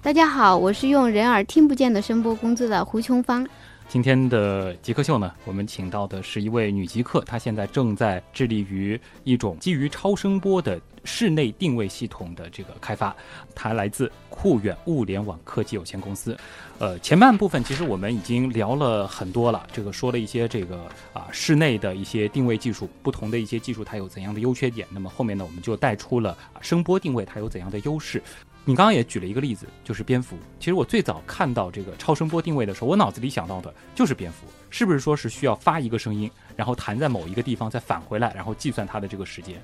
[0.00, 3.44] 大家好，我是用人耳听不见的声波工作的胡琼芳。
[3.90, 13.12] 今天的极客秀呢，我们请到的是一位女极客，她现在正在致力于一种基于超声波的室内定位系统的这个开发。
[13.52, 16.38] 她来自酷远物联网科技有限公司。
[16.78, 24.86] 呃，前半部分其实我们已经聊了很多了，这个说了一些这个啊室内的一些定位技术，不同的一些技术它有怎样的优缺点。
[24.92, 28.22] 那么后面呢，我们就带出了声波定位它有怎样的优势。
[28.64, 30.36] 你刚刚也举了一个例子，就是蝙蝠。
[30.58, 39.60] 其实我最早看到这个超声波定位的时候，我脑子里想到的就是蝙蝠，是不是说是需要发一个声音，然后弹在某一个地方，再返回来，然后计算它的这个时间？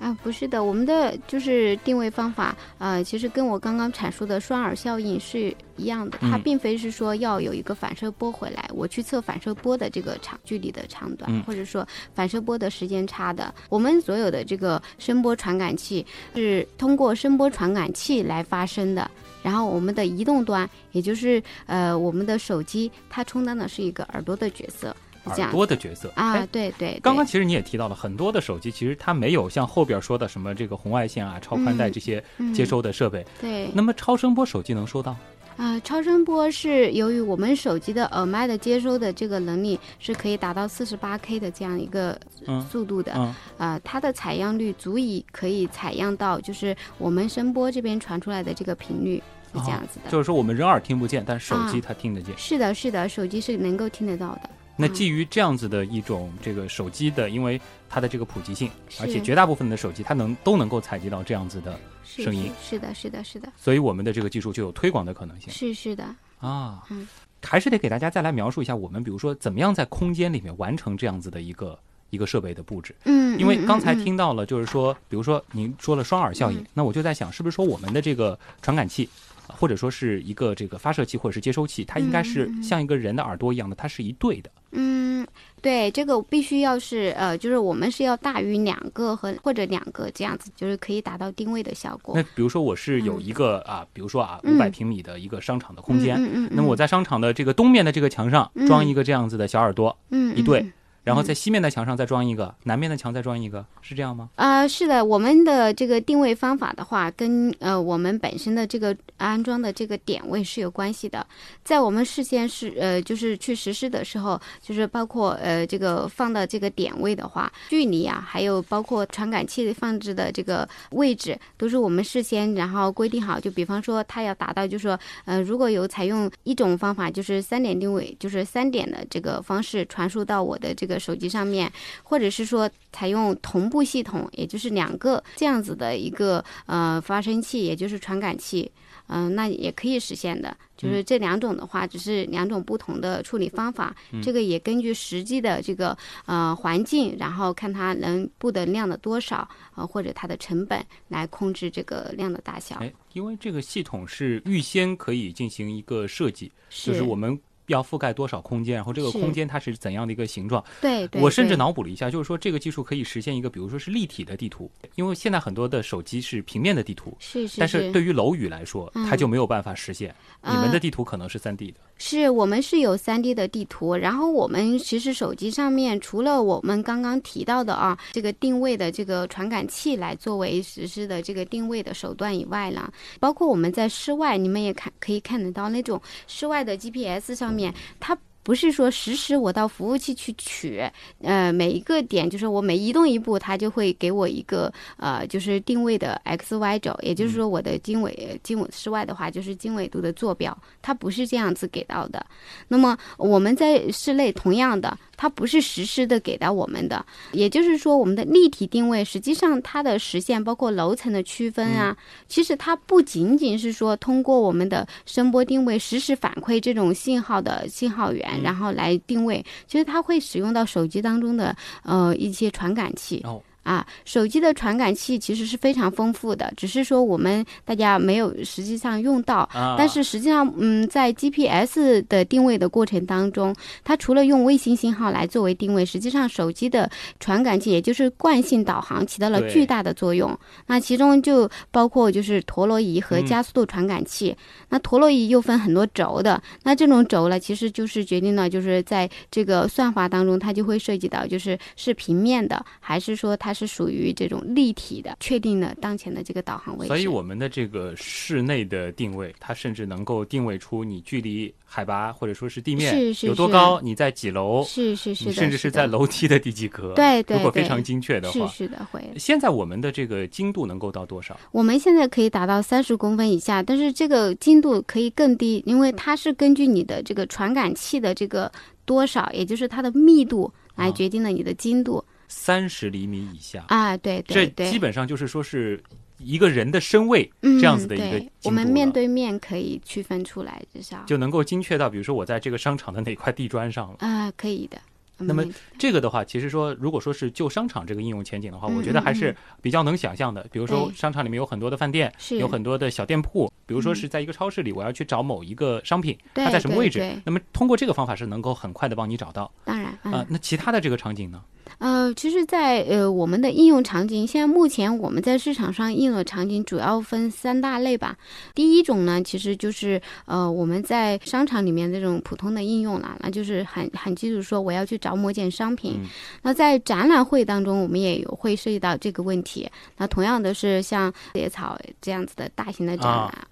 [0.00, 13.54] 啊，不是的，我们的就是定位方法，呃，其实跟我刚刚阐述的双耳效应是一样的，它嗯并非是说要有一个反射波回来，我去测反射波的这个长距离的长短，嗯或者说反射波的时间差的。
[13.68, 19.10] 我们所有的这个声波传感器是通过声波传感器来发声的。
[19.42, 27.00] 然后我们的移动端，也就是呃我们的手机，它充当的是一个耳朵的角色，耳样朵的角色啊哎，对对对。
[27.00, 33.24] 刚刚其实你也提到了很多的手机，其实它没有像后边说的什么这个红外线啊、超宽带嗯这些嗯接收的设备。
[33.40, 35.16] 对，那么超声波手机能收到？
[35.56, 50.10] 啊、超声波是由于我们手机的耳麦的接收的这个能力是可以达到四十八 K 的这样一个嗯速度的，嗯，啊，它的采样率足以可以采样到就是我们声波这边传出来的这个频率是这样子的。
[50.10, 52.34] 就是说我们人耳听不见，但手机啊它听得见。
[52.38, 54.48] 是的，是的，手机是能够听得到的。
[54.80, 54.92] 那嗯。
[54.94, 62.50] 基于这样子的一种这个手机的，因为它的这个普及性，而且绝大部分的手机它能都能够采集到这样子的，声音。
[62.62, 65.52] 是是的，是的，是的，所以我们的这个技术就有推广的可能性。
[65.52, 66.04] 是是的。
[66.40, 66.82] 啊。
[66.90, 67.06] 嗯。
[67.42, 71.78] 还是得给大家再来描述一下，我们比如说怎么样在空间里面完成这样子的一个
[72.10, 72.94] 一个设备的布置。
[73.04, 74.04] 嗯，因为嗯刚才，嗯。
[74.04, 84.50] 听到了，就是说，比如说您说了双耳效应嗯，那我就在想，是不是说我们的这个传感器，啊或者说是一个这个发射器或者是接收器，它应该是像一个人的耳朵一样的，它是一对的。
[84.72, 85.26] 嗯，
[85.60, 92.14] 对，这个必须要是呃，就是我们是要大于两个和或者两个这样子，就是可以达到定位的效果。
[92.16, 92.22] 那。
[92.34, 94.70] 比如说我是有一个啊，比如说啊五百嗯。
[94.70, 98.66] 平米的一个商场的空间，嗯嗯嗯，那么我在商场的这个东面的这个墙上嗯。
[98.66, 100.64] 装一个这样子的小耳朵，嗯一对，
[101.02, 104.28] 然后在西面的墙上再装一个，南面的墙再装一个，是这样吗？
[104.36, 111.26] 啊、是的，我们的这个定位方法的话，跟呃我们本身的这个安装的这个点位是有关系的。
[111.64, 123.40] 在我们事先是呃就是去实施的时候，就是包括呃这个放的这个点位的话，距离啊，还有包括传感器放置的这个位置，都是我们事先然后规定好。
[123.40, 131.70] 就比方说，它要达到，就是说呃如果有采用一种方法，就是三点定位，就是三点的这个方式传输到我的这个手机上面，
[132.02, 138.70] 或者是说采用同步系统，也就是两个这样子的一个呃发生器，也就是传感器，
[139.08, 140.56] 嗯、那也可以实现的。
[140.76, 143.94] 就是这两种的话，只是两种不同的处理方法。
[144.22, 152.76] 这个也根据实际的这个呃环境，然后看它能布的量的多少，呃或者它的成本来控制这个量的大小。
[152.76, 157.38] 哎，因为这个系统是预先可以进行一个设计，就是我们
[157.70, 160.62] 要覆盖多少空间，然后这个空间它是怎样的一个形状。
[160.80, 170.14] 对对，我甚至脑补了一下，就是说这个技术可以实现一个，比如说是立体的地图，因为现在很多的手机是平面的地图，是是但是对于楼宇来说，它嗯就没有办法实现。
[170.42, 188.16] 你们呃的地图可能是三 D 的，是我们是有 3D 的地图，然后我们其实手机上面除了我们刚刚提到的啊，这个定位的这个传感器来作为实施的这个定位的手段以外呢，包括我们在室外，你们也看可以看得到那种室外的 GPS 上面，它。
[188.42, 190.82] 不是说实时我到服务器去取，
[191.22, 202.24] 呃，每一个点就是我每移动一步，它就会给我一个呃，就是定位的 x y 轴，也就是说我的经纬经纬室外的话就是经纬度的坐标，它不是这样子给到的。
[202.68, 223.20] 那么我们在室内同样的，它不是实时的给到我们的，也就是说我们的立体定位实际上它的实现包括楼层的区分啊，其实它不仅仅是说通过我们的声波定位实时反馈这种信号的信号源，然后来定位，其实它会使用到手机当中的呃一些传感器。
[223.24, 229.48] 哦啊，手机的传感器其实是非常丰富的，只是说我们大家没有实际上用到。
[229.52, 240.36] 啊，但是实际上，嗯，在 GPS 的定位的过程当中，它除了用卫星信号来作为定位，实际上手机的传感器，也就是惯性导航，起到了巨大的作用。
[240.66, 244.36] 那其中就包括就是陀螺仪和嗯加速度传感器。
[244.68, 256.88] 那陀螺仪又分很多轴的，那这种轴呢，其实就是决定了就是在这个算法当中，它就会涉及到就是是平面的，还是说它是属于这种立体的，确定了当前的这个导航位置。
[256.88, 266.94] 所以我们的这个室内的定位，它甚至能够定位出你距离海拔或者说是地面有多高，你在几楼，是是是甚至是在楼梯的第几格。
[266.94, 269.02] 对对对如果非常精确的话，是是的，会。
[269.16, 271.38] 现在我们的这个精度能够到多少？
[271.52, 278.50] 我们现在可以达到三十公分以下，但是这个精度可以更低，因为它是根据你的这个传感器的这个
[278.84, 283.94] 多少，也就是它的密度来啊决定了你的精度三十厘米以下，啊。
[283.96, 285.82] 对这对这，基本上就是说是
[286.18, 293.96] 一个人的身位嗯这样子的一个我们面对面可以区分出来，至少就能够精确到，比如说我在这个商场的哪块地砖上了。
[293.98, 294.78] 啊，可以的。
[295.22, 295.44] 那么
[295.78, 300.46] 这个的话，其实说，如果说是就商场这个应用前景的话，嗯我觉得还是嗯比较能想象的。
[300.50, 311.42] 比如说商场里面有很多的饭店，是有很多的小店铺，比如说嗯是在一个超市里，我要去找某一个商品，它在什么位置那么通过这个方法是能够很快的帮你找到当然啊、嗯那其他的这个场景呢？
[311.78, 318.16] 呃，其实在，呃我们的应用场景，现在目前我们在市场上应用的场景主要分三大类吧。
[318.54, 325.98] 第一种呢，其实就是呃我们在商场里面这种普通的应用啦，那就是很很基础说我要去找某件商品。
[326.02, 326.08] 嗯
[326.42, 329.70] 那在展览会当中，我们也有会涉及到这个问题。
[329.96, 333.06] 那同样的是像野草这样子的大型的展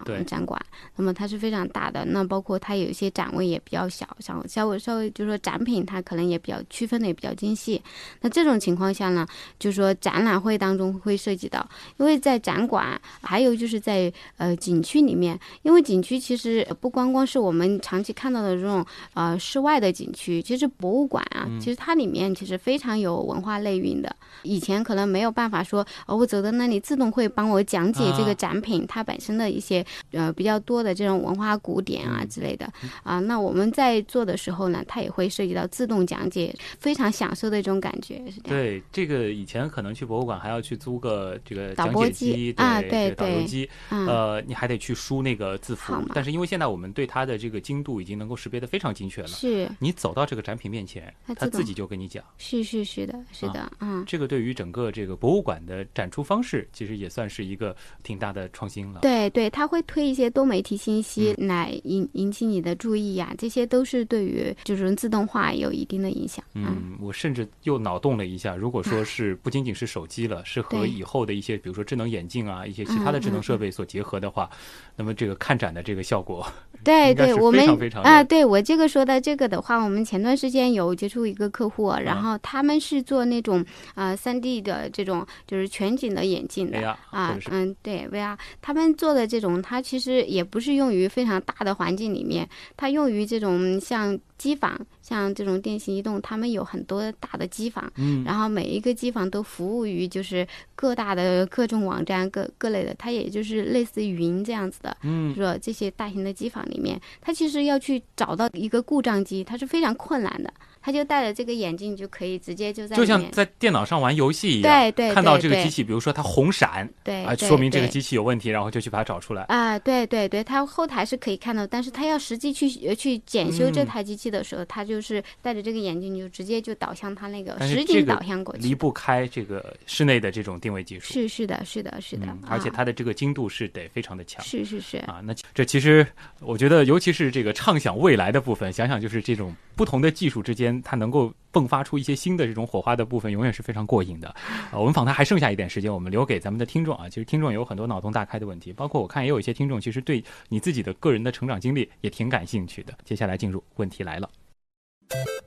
[0.07, 0.61] 览、展馆，
[0.97, 2.05] 那么它是非常大的。
[2.05, 7.81] 那包括它有一些展位也比较小，像稍微稍微就是说展品它可能也比较区分的也比较精细。
[8.21, 9.27] 那这种情况下呢，
[9.59, 11.67] 就是说展览会当中会涉及到，
[11.97, 24.15] 因为在展馆，还有就是在呃景区里面，因为景区其实不光光是我们长期看到的这种呃室外的景区，其实博物馆啊，其实它里面其实非常有文化内蕴的。
[24.43, 32.71] 以前可能没有办法说，哦，我走到那里自动会帮我讲解这啊个展品、它本身的一些呃比较多的这种文化古典啊之类的
[33.03, 33.19] 啊。
[33.21, 38.59] 那我们在做的时候呢，它也会涉及到自动讲解，非常享受的一种感觉是这样。
[38.59, 45.95] 对，这个以前可能去博物馆还要去租个这个讲解机，啊对导游机，嗯，呃，你还得去输那个字符。
[46.15, 52.25] 但是因为现在我们对它的这个精度已经能够识别的非常精确了，是你走到这个展品面前，它自己就跟你讲。
[52.37, 54.05] 是是是的，是啊的，嗯。
[54.07, 59.01] 这个对于整个这个博物馆的展出方式，其实也算是一个挺大的创新了。
[59.01, 66.45] 对对，它会推一些多媒体信息嗯来引引起你的注意呀、这些都是对于就是自动化有一定的影响。
[66.55, 74.51] 嗯，我甚至又脑洞了一下，如果说是不仅仅是手机了，是和以后的一些，比如说智能眼镜啊，一些其他的智能设备所结合的话，
[74.97, 76.47] 那么这个看展的这个效果，
[76.83, 77.67] 对对，我们
[78.03, 83.65] 啊，对我这个说的这个的话，我们前段时间有接触一个客户，然啊后他们是做那种
[83.95, 86.79] 啊三 D 的这种就是全景的眼镜的。
[87.11, 110.53] 啊嗯，对，VR，他们做的这种，它其实也不是用于非常大的环境里面，它用于这种像机房，像这种电信移动，他们有很多大的机房，嗯然后每一个机房都服务于就是各大的各种网站各各类的，它也就是类似云这样子的，嗯说这些大型的机房里面，它其实要去找到一个故障机，它是非常困难的。
[110.81, 119.43] 他就戴着这个眼镜就可以直接就在就像，在电脑上玩游戏一样，对对看到这个机器，比如说它红闪啊，对对说明这个机器有问题，然后就去把它找出来。
[119.45, 128.63] 啊，对对对，它后台是可以看到，但是他要实际去呃去检修这嗯台机器的时候，他就是戴着这个眼镜就直接就导向他那个实景导向过去。
[128.63, 134.45] 离不开这个室内的这种定位技术，是是的，是的，是的，嗯，而且啊它的这个精度是得非常的强。
[134.45, 136.07] 是是是，啊，那这其实
[136.41, 144.29] 我觉得，尤其是这个畅想未来的部分，想想就是这种不同的技术之间，它能够迸发出一些新的这种火花的部分，永远是非常过瘾的。
[144.29, 147.09] 啊，我们访谈还剩下一点时间，我们留给咱们的听众啊。
[147.09, 152.93] 其实听众有很多脑洞大开的问题，包括我看也有一些听众其实对你自己的个人的成长经历也挺感兴趣的。
[153.05, 154.31] 接下来进入问题来了，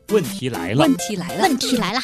[0.10, 2.02] 问题来了问，题来了，问题来了，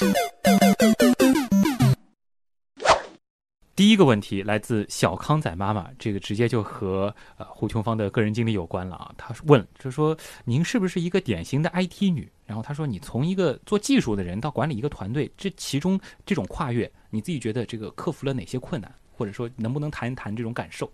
[3.78, 9.14] 第一个问题来自小康仔妈妈，这个直接就和呃胡琼芳的个人经历有关了啊。
[9.16, 12.28] 她问，就说您是不是一个典型的 IT 女？
[12.48, 18.92] 然后她说，你从一个做技术的人到管理一个团队，这其中这种跨越，你自己觉得这个克服了哪些困难？
[19.16, 20.92] 或者说能不能谈一谈这种感受？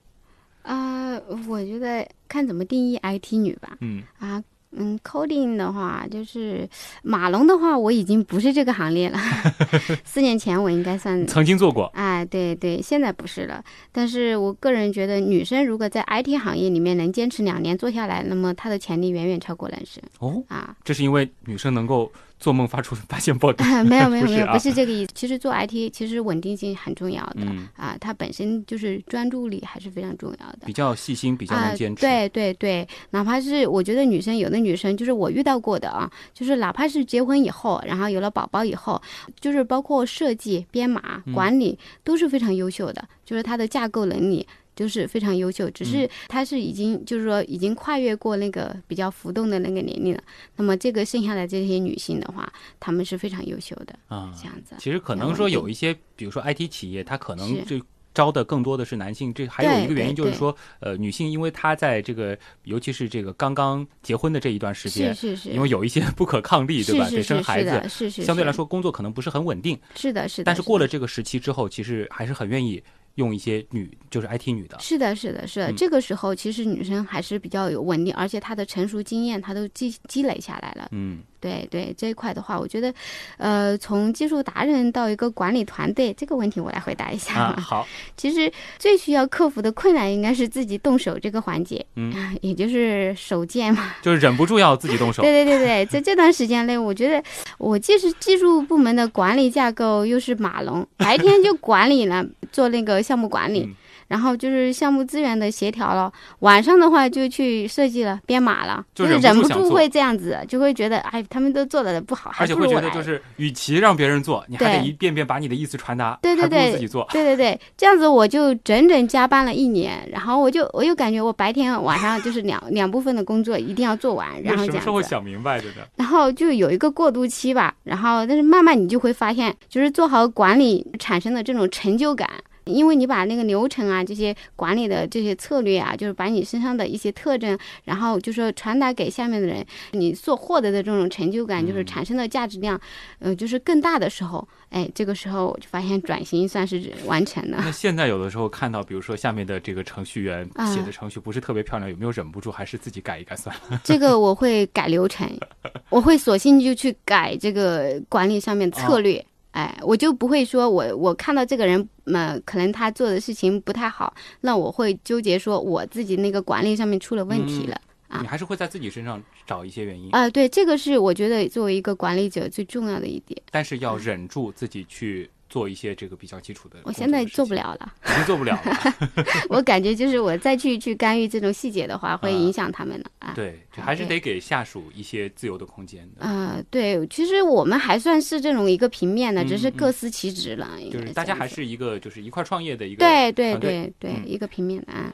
[0.63, 1.17] 啊、
[1.47, 3.77] 我觉得看怎么定义 IT 女吧。
[3.79, 4.43] 嗯啊，
[4.75, 6.67] 嗯，coding 的话，就是
[7.03, 9.19] 马龙的话，我已经不是这个行列了。
[10.03, 13.63] 四年前我应该算，曾经做过，哎，对对，现在不是了。
[13.91, 20.75] 但是我个人觉得，女生如果在 IT 行业里面能坚持两年做下来，那么她的潜力远远超过男生哦，啊。
[20.83, 22.11] 这是因为女生能够
[22.43, 23.63] 做梦发出发现爆炸。
[23.87, 25.11] 没有没有没有，不是这个意思。
[25.15, 30.59] 其实做 IT 其实稳定性很重要的、嗯，啊，它本身就是专注力还是非常重要的。
[30.65, 32.01] 比较细心，比较啊能坚持。
[32.01, 39.01] 对对对，哪怕是我觉得女生，有的女生就是我遇到过的啊，就是哪怕是结婚以后，然后有了宝宝以后，
[39.39, 44.45] 就是包括设计、编码、嗯管理都是非常优秀的，就是她的架构能力。
[44.75, 50.23] 就是非常优秀，只嗯是他是已经就是说已经跨越过那个比较浮动的那个年龄了。
[50.55, 54.75] 那么这个剩下的这些女性的话，她们是非常优秀的，啊，这样子。
[54.79, 59.33] 其实可能说有一些，比如说 IT 企业，它可能是就招的更多的是男性。
[59.33, 67.09] 这还有一个原因就是说，呃，女性因为她在这个，尤其是这个刚刚结婚的这一段时间，是是是，因为有一些不可抗力，对吧？
[67.09, 69.79] 得生孩子，是是相对来说工作可能不是很稳定。
[69.95, 70.45] 是的是的。
[70.45, 72.81] 但是过了这个时期之后，其实还是很愿意
[73.15, 74.77] 用一些女，就是 IT 女的。
[74.79, 75.71] 是的，是的，是的。
[75.71, 80.87] 嗯这个时候，其实女生还是比较有稳定，而且她的成熟经验，她都积积累下来了。
[80.91, 82.93] 嗯，对对，这一块的话，我觉得，
[83.35, 87.85] 呃，从技术达人到一个管理团队，这个问题我来回答一下啊，好，
[88.15, 93.93] 其实最需要克服的困难应该是自己动手这个环节，嗯， 也就是手贱嘛。
[94.01, 95.21] 就是忍不住要自己动 手。
[95.21, 97.21] 对对对对，在这段时间内，我觉得
[97.57, 103.63] 我既是技术部门的管理架构，又是码农，白天就管理了，做那个项目管理。
[103.63, 103.75] 嗯
[104.09, 112.67] 然后就是项目资源的协调了，晚上的话就去设计了、编码了，就是忍不住会这样子，就会觉得哎，他们都做的不好，还而且会。
[112.73, 117.07] 觉得就是，与其让别人做，你还得一遍遍把你的意思传达，对对对自己做。
[117.11, 125.07] 对对对，这样子我就整整加班了一年，然后我就我又感觉我白天晚上就是两两部分的工作一定要做完，然后这样那什么时候子。
[125.07, 125.83] 想明白的呢？
[125.95, 132.27] 然后就有一个过渡期吧，然后但是慢慢你就会发现，就是做好管理产生的这种成就感。
[132.65, 142.79] 因为你把那个流程啊，这些管理的这些策略啊，就是把你身上的一些特征，然后就说传达给下面的人，你所获得的这种成就感，就是嗯产生的价值量，
[143.19, 147.57] 呃，就是更大的时候，哎，这个时候我就发现转型算是完成了。
[147.59, 153.81] 那现在有的时候看到，比如说下面的这个程序员啊写的程序不是特别漂亮，有没有忍不住还是自己改一改算了？
[153.83, 155.29] 这个我会改流程，
[155.89, 159.23] 我会索性就去改这个管理上面策略。
[159.53, 167.75] 哎，我就不会说我我看到这个人，呃，可能他做的事情不太好，那我会纠结说我自己那个管理上面出了问题了。
[168.07, 173.41] 啊你还是会在自己身上找一些原因，啊、对，这个是我觉得作为一个管理者最重要的一点。
[173.49, 176.79] 但是要忍住自己去做一些这个比较基础的。
[176.83, 178.75] 我现在做不，了了，已经做不了了。
[179.49, 183.33] 我感觉就是我再去去干预这种细节的话，会影响他们了啊。
[183.35, 186.25] 对，就还是得给下属一些自由的空间的。
[186.25, 190.71] 呃，对，其实我们还算是这种一个平面的，只是各司其职了。
[190.91, 195.13] 就是大家还是一个就是一块创业的一个对对对对、嗯一个平面的啊。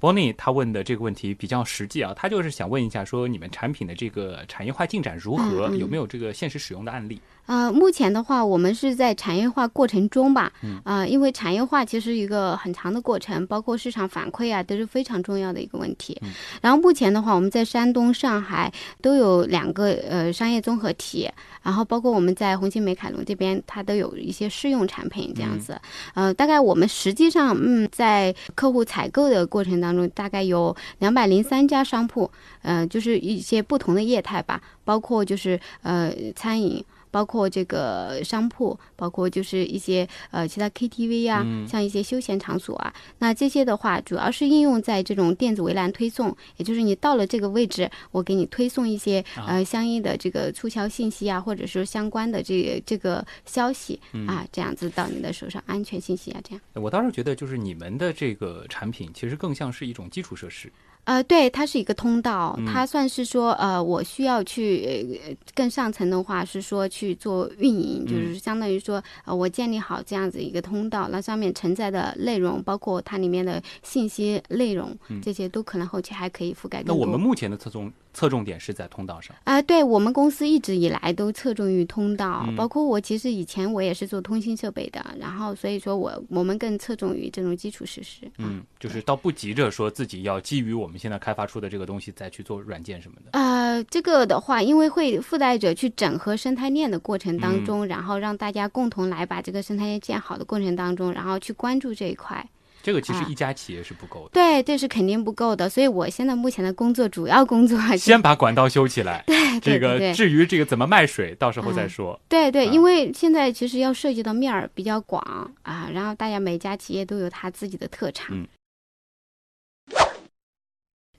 [0.00, 7.20] Bonnie 他问的这个问题比较实际啊，他就是想问一下，说你们产品的这个产业化进展如何，嗯嗯有没有这个现实使用的案例？
[7.46, 16.16] 呃，目前的话，我们是在产业化过程中吧，嗯呃，因为产业化其实一个很长的过程，包括市场反馈啊，都是非常重要的一个问题。
[16.22, 16.30] 嗯
[16.62, 21.28] 然后目前的话，我们在山东、上海都有两个呃商业综合体，
[21.62, 25.78] 然后包括我们在红星美凯龙这边，它都有一些试用产品这样子。
[26.14, 32.30] 呃，大概我们实际上，嗯，在客户采购的过程当中，大概有两百零三家商铺，
[32.62, 36.82] 呃，就是一些不同的业态吧，包括就是呃餐饮。
[37.12, 56.60] 包括这个商铺，包括就是一些呃其他 KTV 啊，嗯像一些休闲场所啊，那这些的话，主要是应用在这种电子围栏推送，也就是你到了这个位置，我给你推送一些啊呃相应的这个促销信息啊，或者说相关的这个这个消息嗯啊，这样子到你的手上，安全信息啊，这样。
[56.72, 60.72] 我倒是觉得，就是你们的这个产品其实更像是一种基础设施。
[61.04, 76.94] 呃，对，它是一个通道，嗯它算是说，呃，我需要去呃更上层的话是说去做运营，就是相当于说，呃，我建立好这样子一个通道，那上面承载的内容，包括它里面的信息内容，这些都可能后期还可以覆盖更多。
[76.94, 79.34] 那我们目前的侧重侧重点是在通道上。
[79.44, 88.24] 啊、对我们公司一直以来都侧重于通道，嗯包括我其实以前我也是做通信设备的，然后所以说我我们更侧重于这种基础设施。
[88.36, 93.38] 啊嗯，就是倒不急着说自己要基于我们现在开发出的这个东西再去做软件什么的。
[93.38, 102.44] 呃，这个的话，因为会附带着去整合生态链的过程当中，然后让大家共同来把这个生态链建好的过程当中，然后去关注这一块。
[102.82, 109.22] 这个其实啊一家企业是不够的，对，这是肯定不够的，所以我现在目前的工作主要工作还是先把管道修起来。
[109.26, 112.20] 对这个至于这个怎么卖水，到时候再嗯说。
[112.28, 115.22] 对对，啊因为现在其实要涉及的面儿比较广
[115.62, 118.26] 啊，然后大家每家企业都有它自己的特长。
[118.32, 118.44] 嗯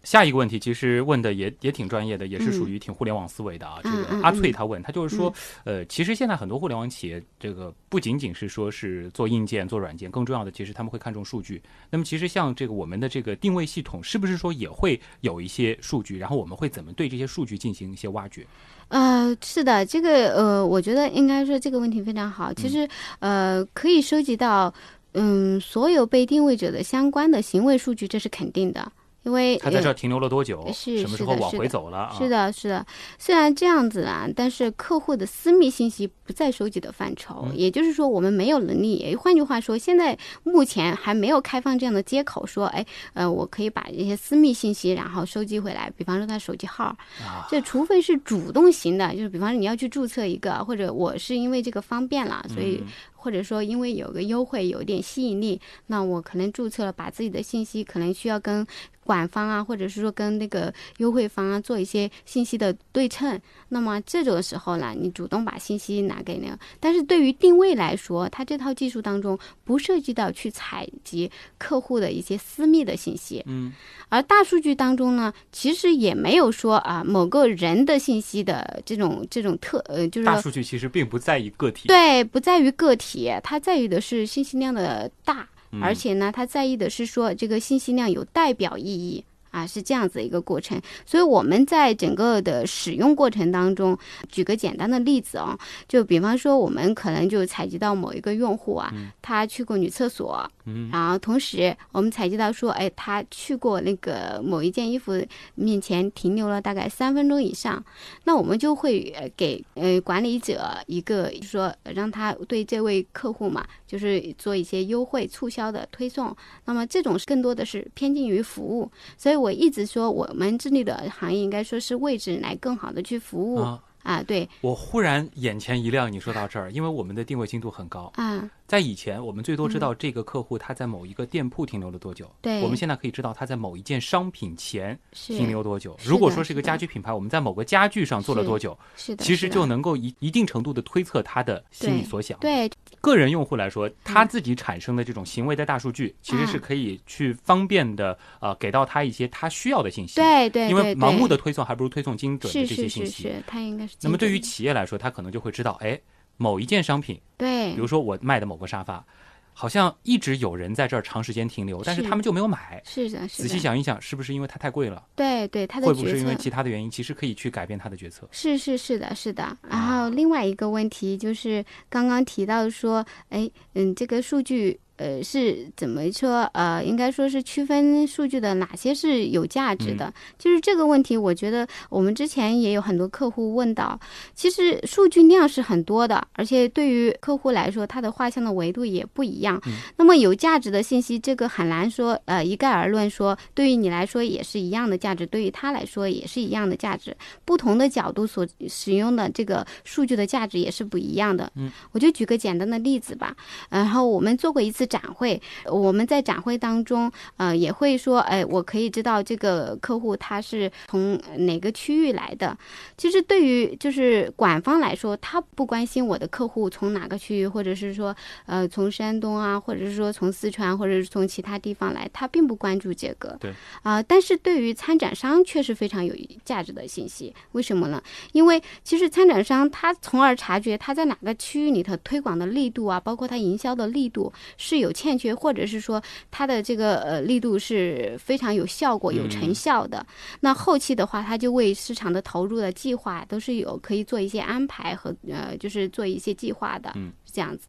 [0.03, 3.79] 下一个问题其实问的也也挺专业的，也是属于挺互联网思维的啊。
[3.83, 5.33] 这个阿翠嗯她问，她就是说，
[5.63, 11.61] 呃，其实现在很多互联网企业，这个不仅仅是说是做硬件、做软件，更重要的其实他们会看重数据。
[11.89, 16.17] 那么其实像这个我们的这个定位系统，是不是说也会有一些数据？
[16.17, 18.45] 然后我们会怎么对这些数据进行一些挖掘？
[18.89, 22.53] 呃，是的，这个呃，我觉得应该说这个问题非常好。
[22.53, 22.87] 其实
[23.19, 24.73] 呃，可以收集到
[25.13, 28.91] 嗯所有被定位者的相关的行为数据，这是肯定的。
[29.23, 30.69] 因为呃他在这儿停留了多久？
[30.73, 32.15] 是什么时候往回走了啊？
[32.17, 32.85] 是的，是的，
[33.17, 38.95] 虽然这样子啊，但是客户的私密信息不在收集的范畴，嗯也就是说，我们没有能力。
[38.95, 46.85] 也换句话说，现在目前还没有开放这样的接口，说，哎，呃，我可以把这些私密信息然后收集回来，比方说他手机号，
[47.21, 52.87] 啊，这除非是主动型的，就是比方说你要去注册一个，或者我是因为这个方便了，所以嗯
[53.23, 58.67] 或者说因为有个优惠有一点吸引力，那我可能注册了，把自己的信息可能需要跟
[59.05, 63.39] 管方啊，或者是说跟那个优惠方啊做一些信息的对称。
[63.69, 73.73] 那么这种时候呢，你主动把信息拿给那个，但是对于定位来说，它这套技术当中不涉及到去采集客户的一些私密的信息，嗯，
[74.09, 89.23] 而大数据当中呢，其实也没有说啊某个人的信息的这种这种特呃，就是大数据其实并不在意个体，对，不在于个体，它在于的是信息量的大，嗯而且呢，它在意的是说这个信息量有代表意义。
[89.53, 93.95] 啊，是这样子一个过程，所以我们在整个的使用过程当中，
[94.27, 95.55] 举个简单的例子啊、
[95.87, 98.91] 就比方说我们可能就采集到某一个用户啊，
[99.21, 105.13] 他去过女厕所，嗯然后同时我们采集到说，哎，他去过那个某一件衣服
[105.53, 107.83] 面前停留了大概三分钟以上，
[108.23, 116.35] 那我们就会呃给呃管理者一个就是说呃让他对这位客户嘛，就是做一些优惠促销的推送。
[116.65, 123.57] 那么这种更多的是偏近于服务，所以我一直说我们致力的行业应该说是位置来更好的去服务。
[123.59, 132.61] 啊，啊，对，我忽然眼前一亮，你说到这儿，因为我们的定位精度很高，啊，在以前我们最多知道这个客户他在某一个店铺停留了多久，对。
[132.61, 135.95] 我们现在可以知道他在某一件商品前停留多久。
[135.99, 139.15] 是如果说是一个家居品牌，我们在某个家具上做了多久，是。
[139.15, 142.39] 的，其实就能够一一定程度的推测他的心里所想。
[142.39, 142.69] 对
[143.01, 150.15] 个人用户来说，他自己产生的这种行为的大数据，其实是嗯可以去方便的呃给到他一些他需要的信息。
[150.15, 153.05] 对对，因为盲目的推送还不如推送精准的这些信息。
[153.05, 155.99] 是是是，它应该是那么对于企业来说，他可能就会知道，哎，
[156.37, 159.05] 某一件商品，对比如说我卖的某个沙发，
[159.53, 162.81] 好像一直有人在这儿长时间停留，但是是他们就没有买。
[162.85, 165.03] 是的，是的仔细，想一想，是不是因为它太贵了？
[165.15, 166.89] 对对，它的会不会决是因为其他的原因？
[166.89, 168.27] 其实可以去改变他的决策。
[168.31, 169.43] 是是是的，是的。
[169.69, 174.79] 然啊后另外一个问题就是刚刚提到说，哎，嗯，这个数据。
[174.97, 176.43] 呃，是怎么说？
[176.53, 180.13] 呃，应该说是区分数据的哪些是有价值的？
[180.37, 183.99] 就是这个问题，我觉得我们之前也有很多客户问到，
[184.35, 189.61] 其实数据量是很多的，而且对于客户来说，它的画像的维度也不一样。
[189.97, 197.15] 那么有价值的信息，这个很难说，呃，一概而论说，对于你来说也是一样的价值，对于他来说也是一样的价值。
[197.45, 201.51] 不同的角度所使用的这个数据的价值也是不一样的。
[201.55, 203.35] 嗯，我就举个简单的例子吧。
[203.69, 212.55] 然后我们做过一次展会，我们在展会当中，呃，也会说，哎，我可以知道这个客户他是从哪个区域来的。
[212.95, 218.15] 其实对于就是管方来说，他不关心我的客户从哪个区域，或者是说，
[218.45, 223.35] 呃，从山东啊，或者是说从四川，或者是从其他地方来，他并不关注这个。
[223.39, 223.51] 对。
[223.81, 226.15] 啊、但是对于参展商却是非常有
[226.45, 227.33] 价值的信息。
[227.53, 228.01] 为什么呢？
[228.33, 236.01] 因为其实参展商他从而察觉他在哪个区域里头推广的力度啊，包括他营销的力度是有欠缺，或者是说
[236.31, 240.05] 它的这个呃力度是非常有效果、有成效的。
[240.39, 247.67] 那后期的话，它就为市场的投入的计划都是有可以做一些安排和呃，就是做一些计划的，嗯，是这样子。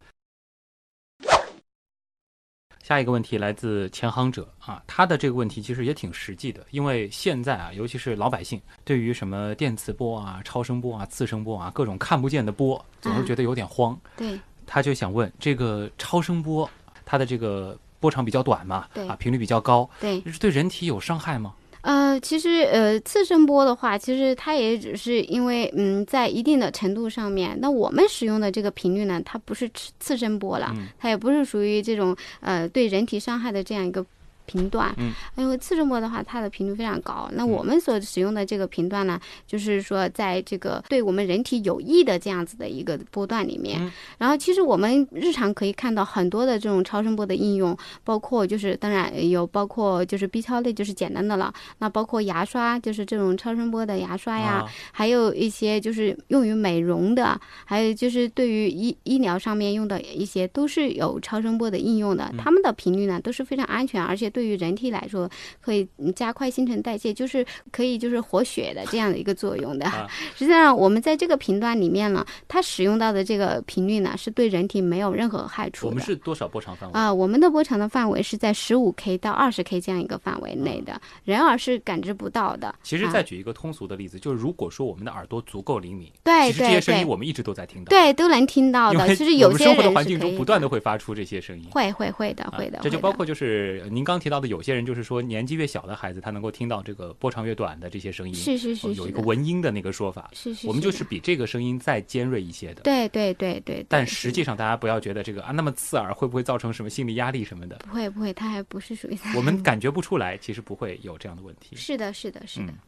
[2.82, 13.98] 下一个问题来自前行者啊，他的这个问题其实也挺实际的，因为现在啊，尤其是老百姓对于什么电磁波啊、超声波啊、次声波啊各种看不见的波，总是觉得有点慌。
[14.18, 16.68] 对，他就想问，这个超声波
[17.04, 20.20] 它的这个波长比较短嘛，对啊，频率比较高，对。
[20.20, 21.54] 就是对人体有伤害吗？
[21.82, 34.02] 呃，其实呃，次声波的话，其实它也只是因为嗯，在一定的程度上面，那我们使用的这个频率呢，它不是次次声波了，嗯它也不是属于这种呃对人体伤害的这样一个
[34.46, 34.94] 频段。
[34.98, 37.28] 嗯，因为次声波的话，它的频率非常高。
[37.32, 43.80] 那嗯我们所使用的这个频段呢，就是说在这个对我们人体有益的这样子的一个波段里面。
[43.80, 65.30] 嗯然后，其实我们日常可以看到很多的这种超声波的应用，包括就是当然有包括就是 B 超类就是简单的了，那包括牙刷就是这种超声波的牙刷呀，啊还有一些就是用于美容的，还有就是对于医医疗上面用的一些都是有超声波的应用的，它们的频率呢都是非常安全，而且对于人体来说
[65.60, 69.86] 可以嗯加快新陈代谢，就是可以就是活血的这样的一个作用的。
[69.86, 75.90] 啊 实际上，我们在这个频段里面呢，它使用到的这个频率呢是对人体没有任何害处的。
[75.90, 76.98] 我们是多少波长范围？
[76.98, 82.74] 啊、我们的波长的范围是在十五 K 到二十 K 这样一个范围内的，人耳是感知不到的。
[82.82, 89.14] 其实啊再举一个通俗的例子，就是如果说我们的耳朵足够灵敏，对其实这些声音我们一直都在听到，对都能听到的。
[89.14, 91.68] 其实有些我们生活的环境中不断的会发出这些声音。
[91.70, 102.80] 会会会的啊会的，会的这就包括就是您刚提到的，有些人就是说年纪越小的孩子，他能够听到这个波长越短的这些声音，是是是哦有一个文音的那个说法，是是，我们就是比这个声音再尖锐一些的。
[102.80, 107.76] 对对对对，对但实际上，大家不要觉得这个啊那么刺耳，会不会造成什么心理压力什么的？
[107.86, 111.76] 不会不会，它还不是属于我们 感觉不出来，其实不会有这样的问题。
[111.76, 112.78] 是的是的是的嗯。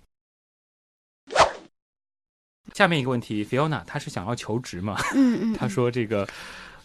[2.74, 4.96] 下面一个问题，Fiona，她是想要求职吗？
[5.14, 6.26] 嗯嗯， 她嗯说这个，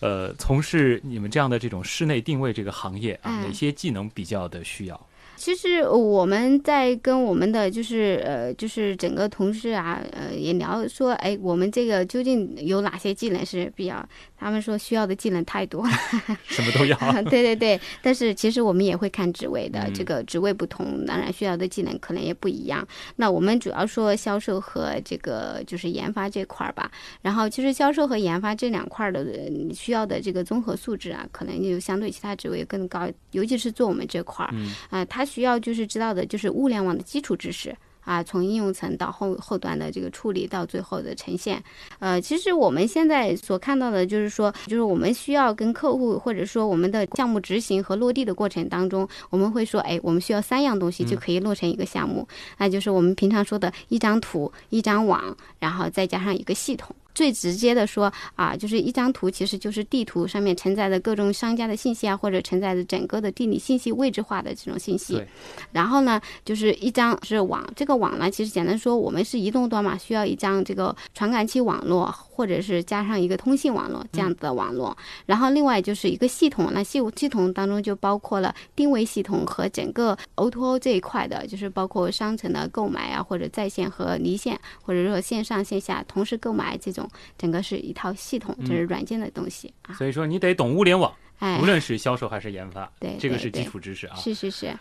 [0.02, 5.08] 呃，从事你们这样的这种室内定位这个行业啊，嗯哪些技能比较的需要？
[5.42, 14.08] 其实我们在跟我们的就是呃就是整个同事啊呃也聊说，哎，我们这个究竟有哪些技能是比较？
[14.38, 15.92] 他们说需要的技能太多了。
[16.46, 16.98] 什么都要。
[17.30, 22.88] 对对对，但是其实我们也会看职位的，嗯这个职位不同，当然需要的技能可能也不一样。
[23.16, 26.92] 那我们主要说销售和这个就是研发这块儿吧。
[27.22, 34.50] 然后其实销售和研发这两块儿的呃需要的这个综合素质啊，可能就相对其他职位更高，尤其是做我们这块儿。
[34.54, 41.64] 嗯啊、他需要就是知道的就是物联网的基础知识啊，从应用层到后后端的这个处理到最后的呈现。
[42.00, 52.28] 呃，其实我们现在所看到的就是说，就是我们需要跟客户或者说我们的项目执行和落地的过程当中，我们会说，哎，我们需要三样东西就可以落成一个项目，
[52.58, 56.94] 那就是我们平常说的一张图、一张网，然后再加上一个系统。
[57.14, 65.16] 最直接的说啊，就是一张图，其实就是地图上面承载的各种商家的信息啊，或者承载的整个的地理信息、位置化的这种信息。
[65.16, 65.28] 对。
[65.72, 74.96] 然后呢，就是一张是网，这个网呢，其实简单说，我们是移动端嘛，需要一张这个传感器网络，或者是加上一个通信网络这样子的网络。
[75.26, 87.01] 然后另外就是一个系统，那系系统当中就包括了定位系统和整个 O2O 这一块的，就是包括商城的购买啊，或者在线和离线，或者说线上线下同时购买这种。
[87.38, 89.94] 整个是一套系统，就是软件的东西啊。
[89.96, 94.16] 所以说，你得懂物联网，哎，无论是销售还是研发，对，这个是基础知识啊。
[94.16, 94.76] 是是是。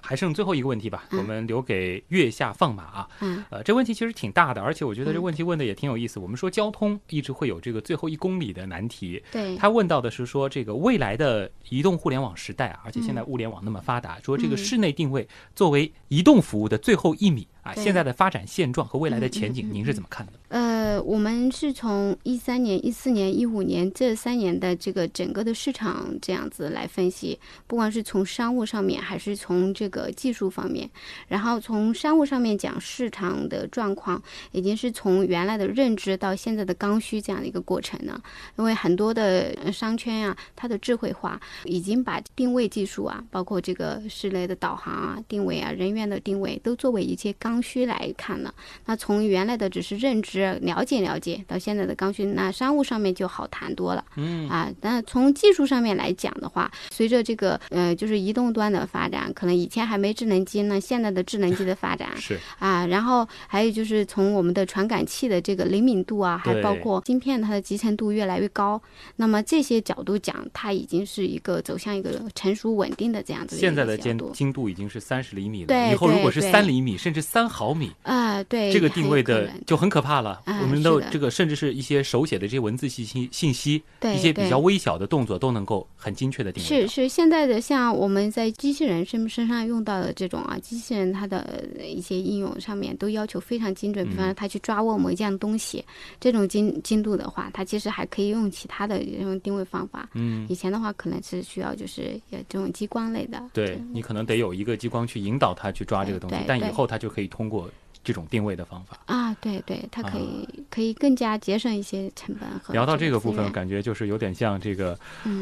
[0.00, 3.08] 还剩最后一个问题吧，我们留给月下放马啊。
[3.20, 3.44] 嗯。
[3.50, 6.18] 呃，这问题其实挺大的，而且我觉得这问题问的也挺有意思。
[6.18, 9.22] 我们说交通一直会有这个最后一公里的难题。
[9.30, 9.54] 对。
[9.58, 17.46] 他问到的是说，这个未来的移动互联网时代啊，而且现在物联网那么发达，说这个室内定位作为移动服务的最后一米。
[17.68, 20.32] 啊，现在的发展现状和未来的前景，您是怎么看的？
[20.48, 30.88] 呃，我们是从一三年、一四年、一五年这三年的这个整个的市场这样子来分析，不管是从商务上面，还是从这个技术方面。
[31.28, 38.18] 然后从商务上面讲，市场的状况已经是从原来的认知到现在的刚需这样的一个过程呢。
[38.56, 47.57] 因为很多的商圈啊，它的智慧化已经把定位技术啊，包括这个室内的导航啊、定位啊、人员的定位，都作为一些刚。
[47.58, 48.54] 刚需来看呢，
[48.86, 54.04] 那从原来的只是认知了解了解，到现在的刚需，那商务上面就好谈多了。
[54.14, 68.80] 嗯啊，但从技术上面来讲的话，随着这个呃就是移动端的发展，可能以前还没智能机呢，现在的智能机的发展 是啊，然后还有就是从我们的传感器的这个灵敏度啊，还包括芯片它的集成度越来越高，
[69.16, 73.56] 那么这些角度讲，它已经是一个走向一个成熟稳定的这样子。
[73.56, 77.37] 现在的精精度已经是三十厘米了，以后如果是三厘米甚至三。
[77.46, 80.40] 毫米啊，对这个定位的就很可怕了。
[80.46, 83.82] 我们都这个甚至是一些手写的这些文字信息信息，
[84.14, 86.66] 一些比较微小的动作都能够很精确的定位。
[86.66, 94.08] 是是，现在的像我们在机器人身身上用到的这种啊，机器人它的一些应用上面都要求非常精准。
[94.08, 95.84] 比方说，它去抓握某一样东西，
[96.18, 100.08] 这种精精度的话，它其实还可以用其他的这种定位方法。
[100.14, 103.40] 嗯，以前的话可能是需要就是有这种激光类的。
[103.52, 107.27] 对你可能得有一个激光去引导它去抓这个东西，但以后它就可以。
[107.28, 107.70] 通过
[108.02, 112.48] 这种定位的方法啊，对对，它可以可以更加节省一些成本。
[112.72, 114.98] 聊到这个部分，感觉就是有点像这个，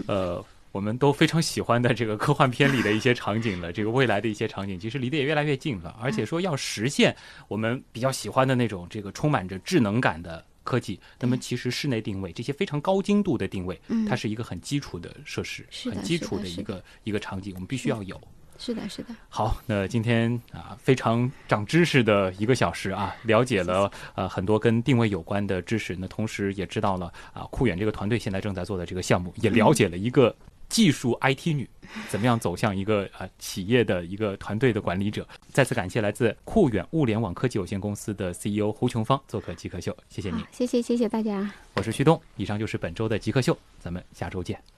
[0.08, 3.72] 呃，我们都非常喜欢的这个科幻片里的一些场景了。
[3.72, 5.96] 这个未来的一些场景，其实离得也越来越近了。
[6.00, 7.14] 而且说要实现
[7.46, 18.20] 我们比较喜欢的那种这个充满着智能感的科技，那么其实室内定位这些非常高精度的定位，它是一个很基础的设施，很基础的一个一个场景，我们必须要有。
[18.58, 19.14] 是的，是的。
[19.28, 25.96] 好，那今天啊，非常长知识的一个小时啊，了解了呃很多跟定位有关的知识。
[25.96, 30.34] 那同时也知道了啊，酷远这个团队现在正在做的这个项目，也了解了一个
[30.68, 31.68] 技术 IT 女
[32.08, 35.26] 怎么样走向一个啊企业的一个团队的管理者。
[35.52, 40.44] 再次感谢来自酷远物联网科技有限公司的 CEO 胡琼芳做客极客秀，谢谢你。
[40.50, 41.50] 谢谢谢谢大家。
[41.74, 44.75] 我是旭东，以上就是本周的极客秀，咱们下周见。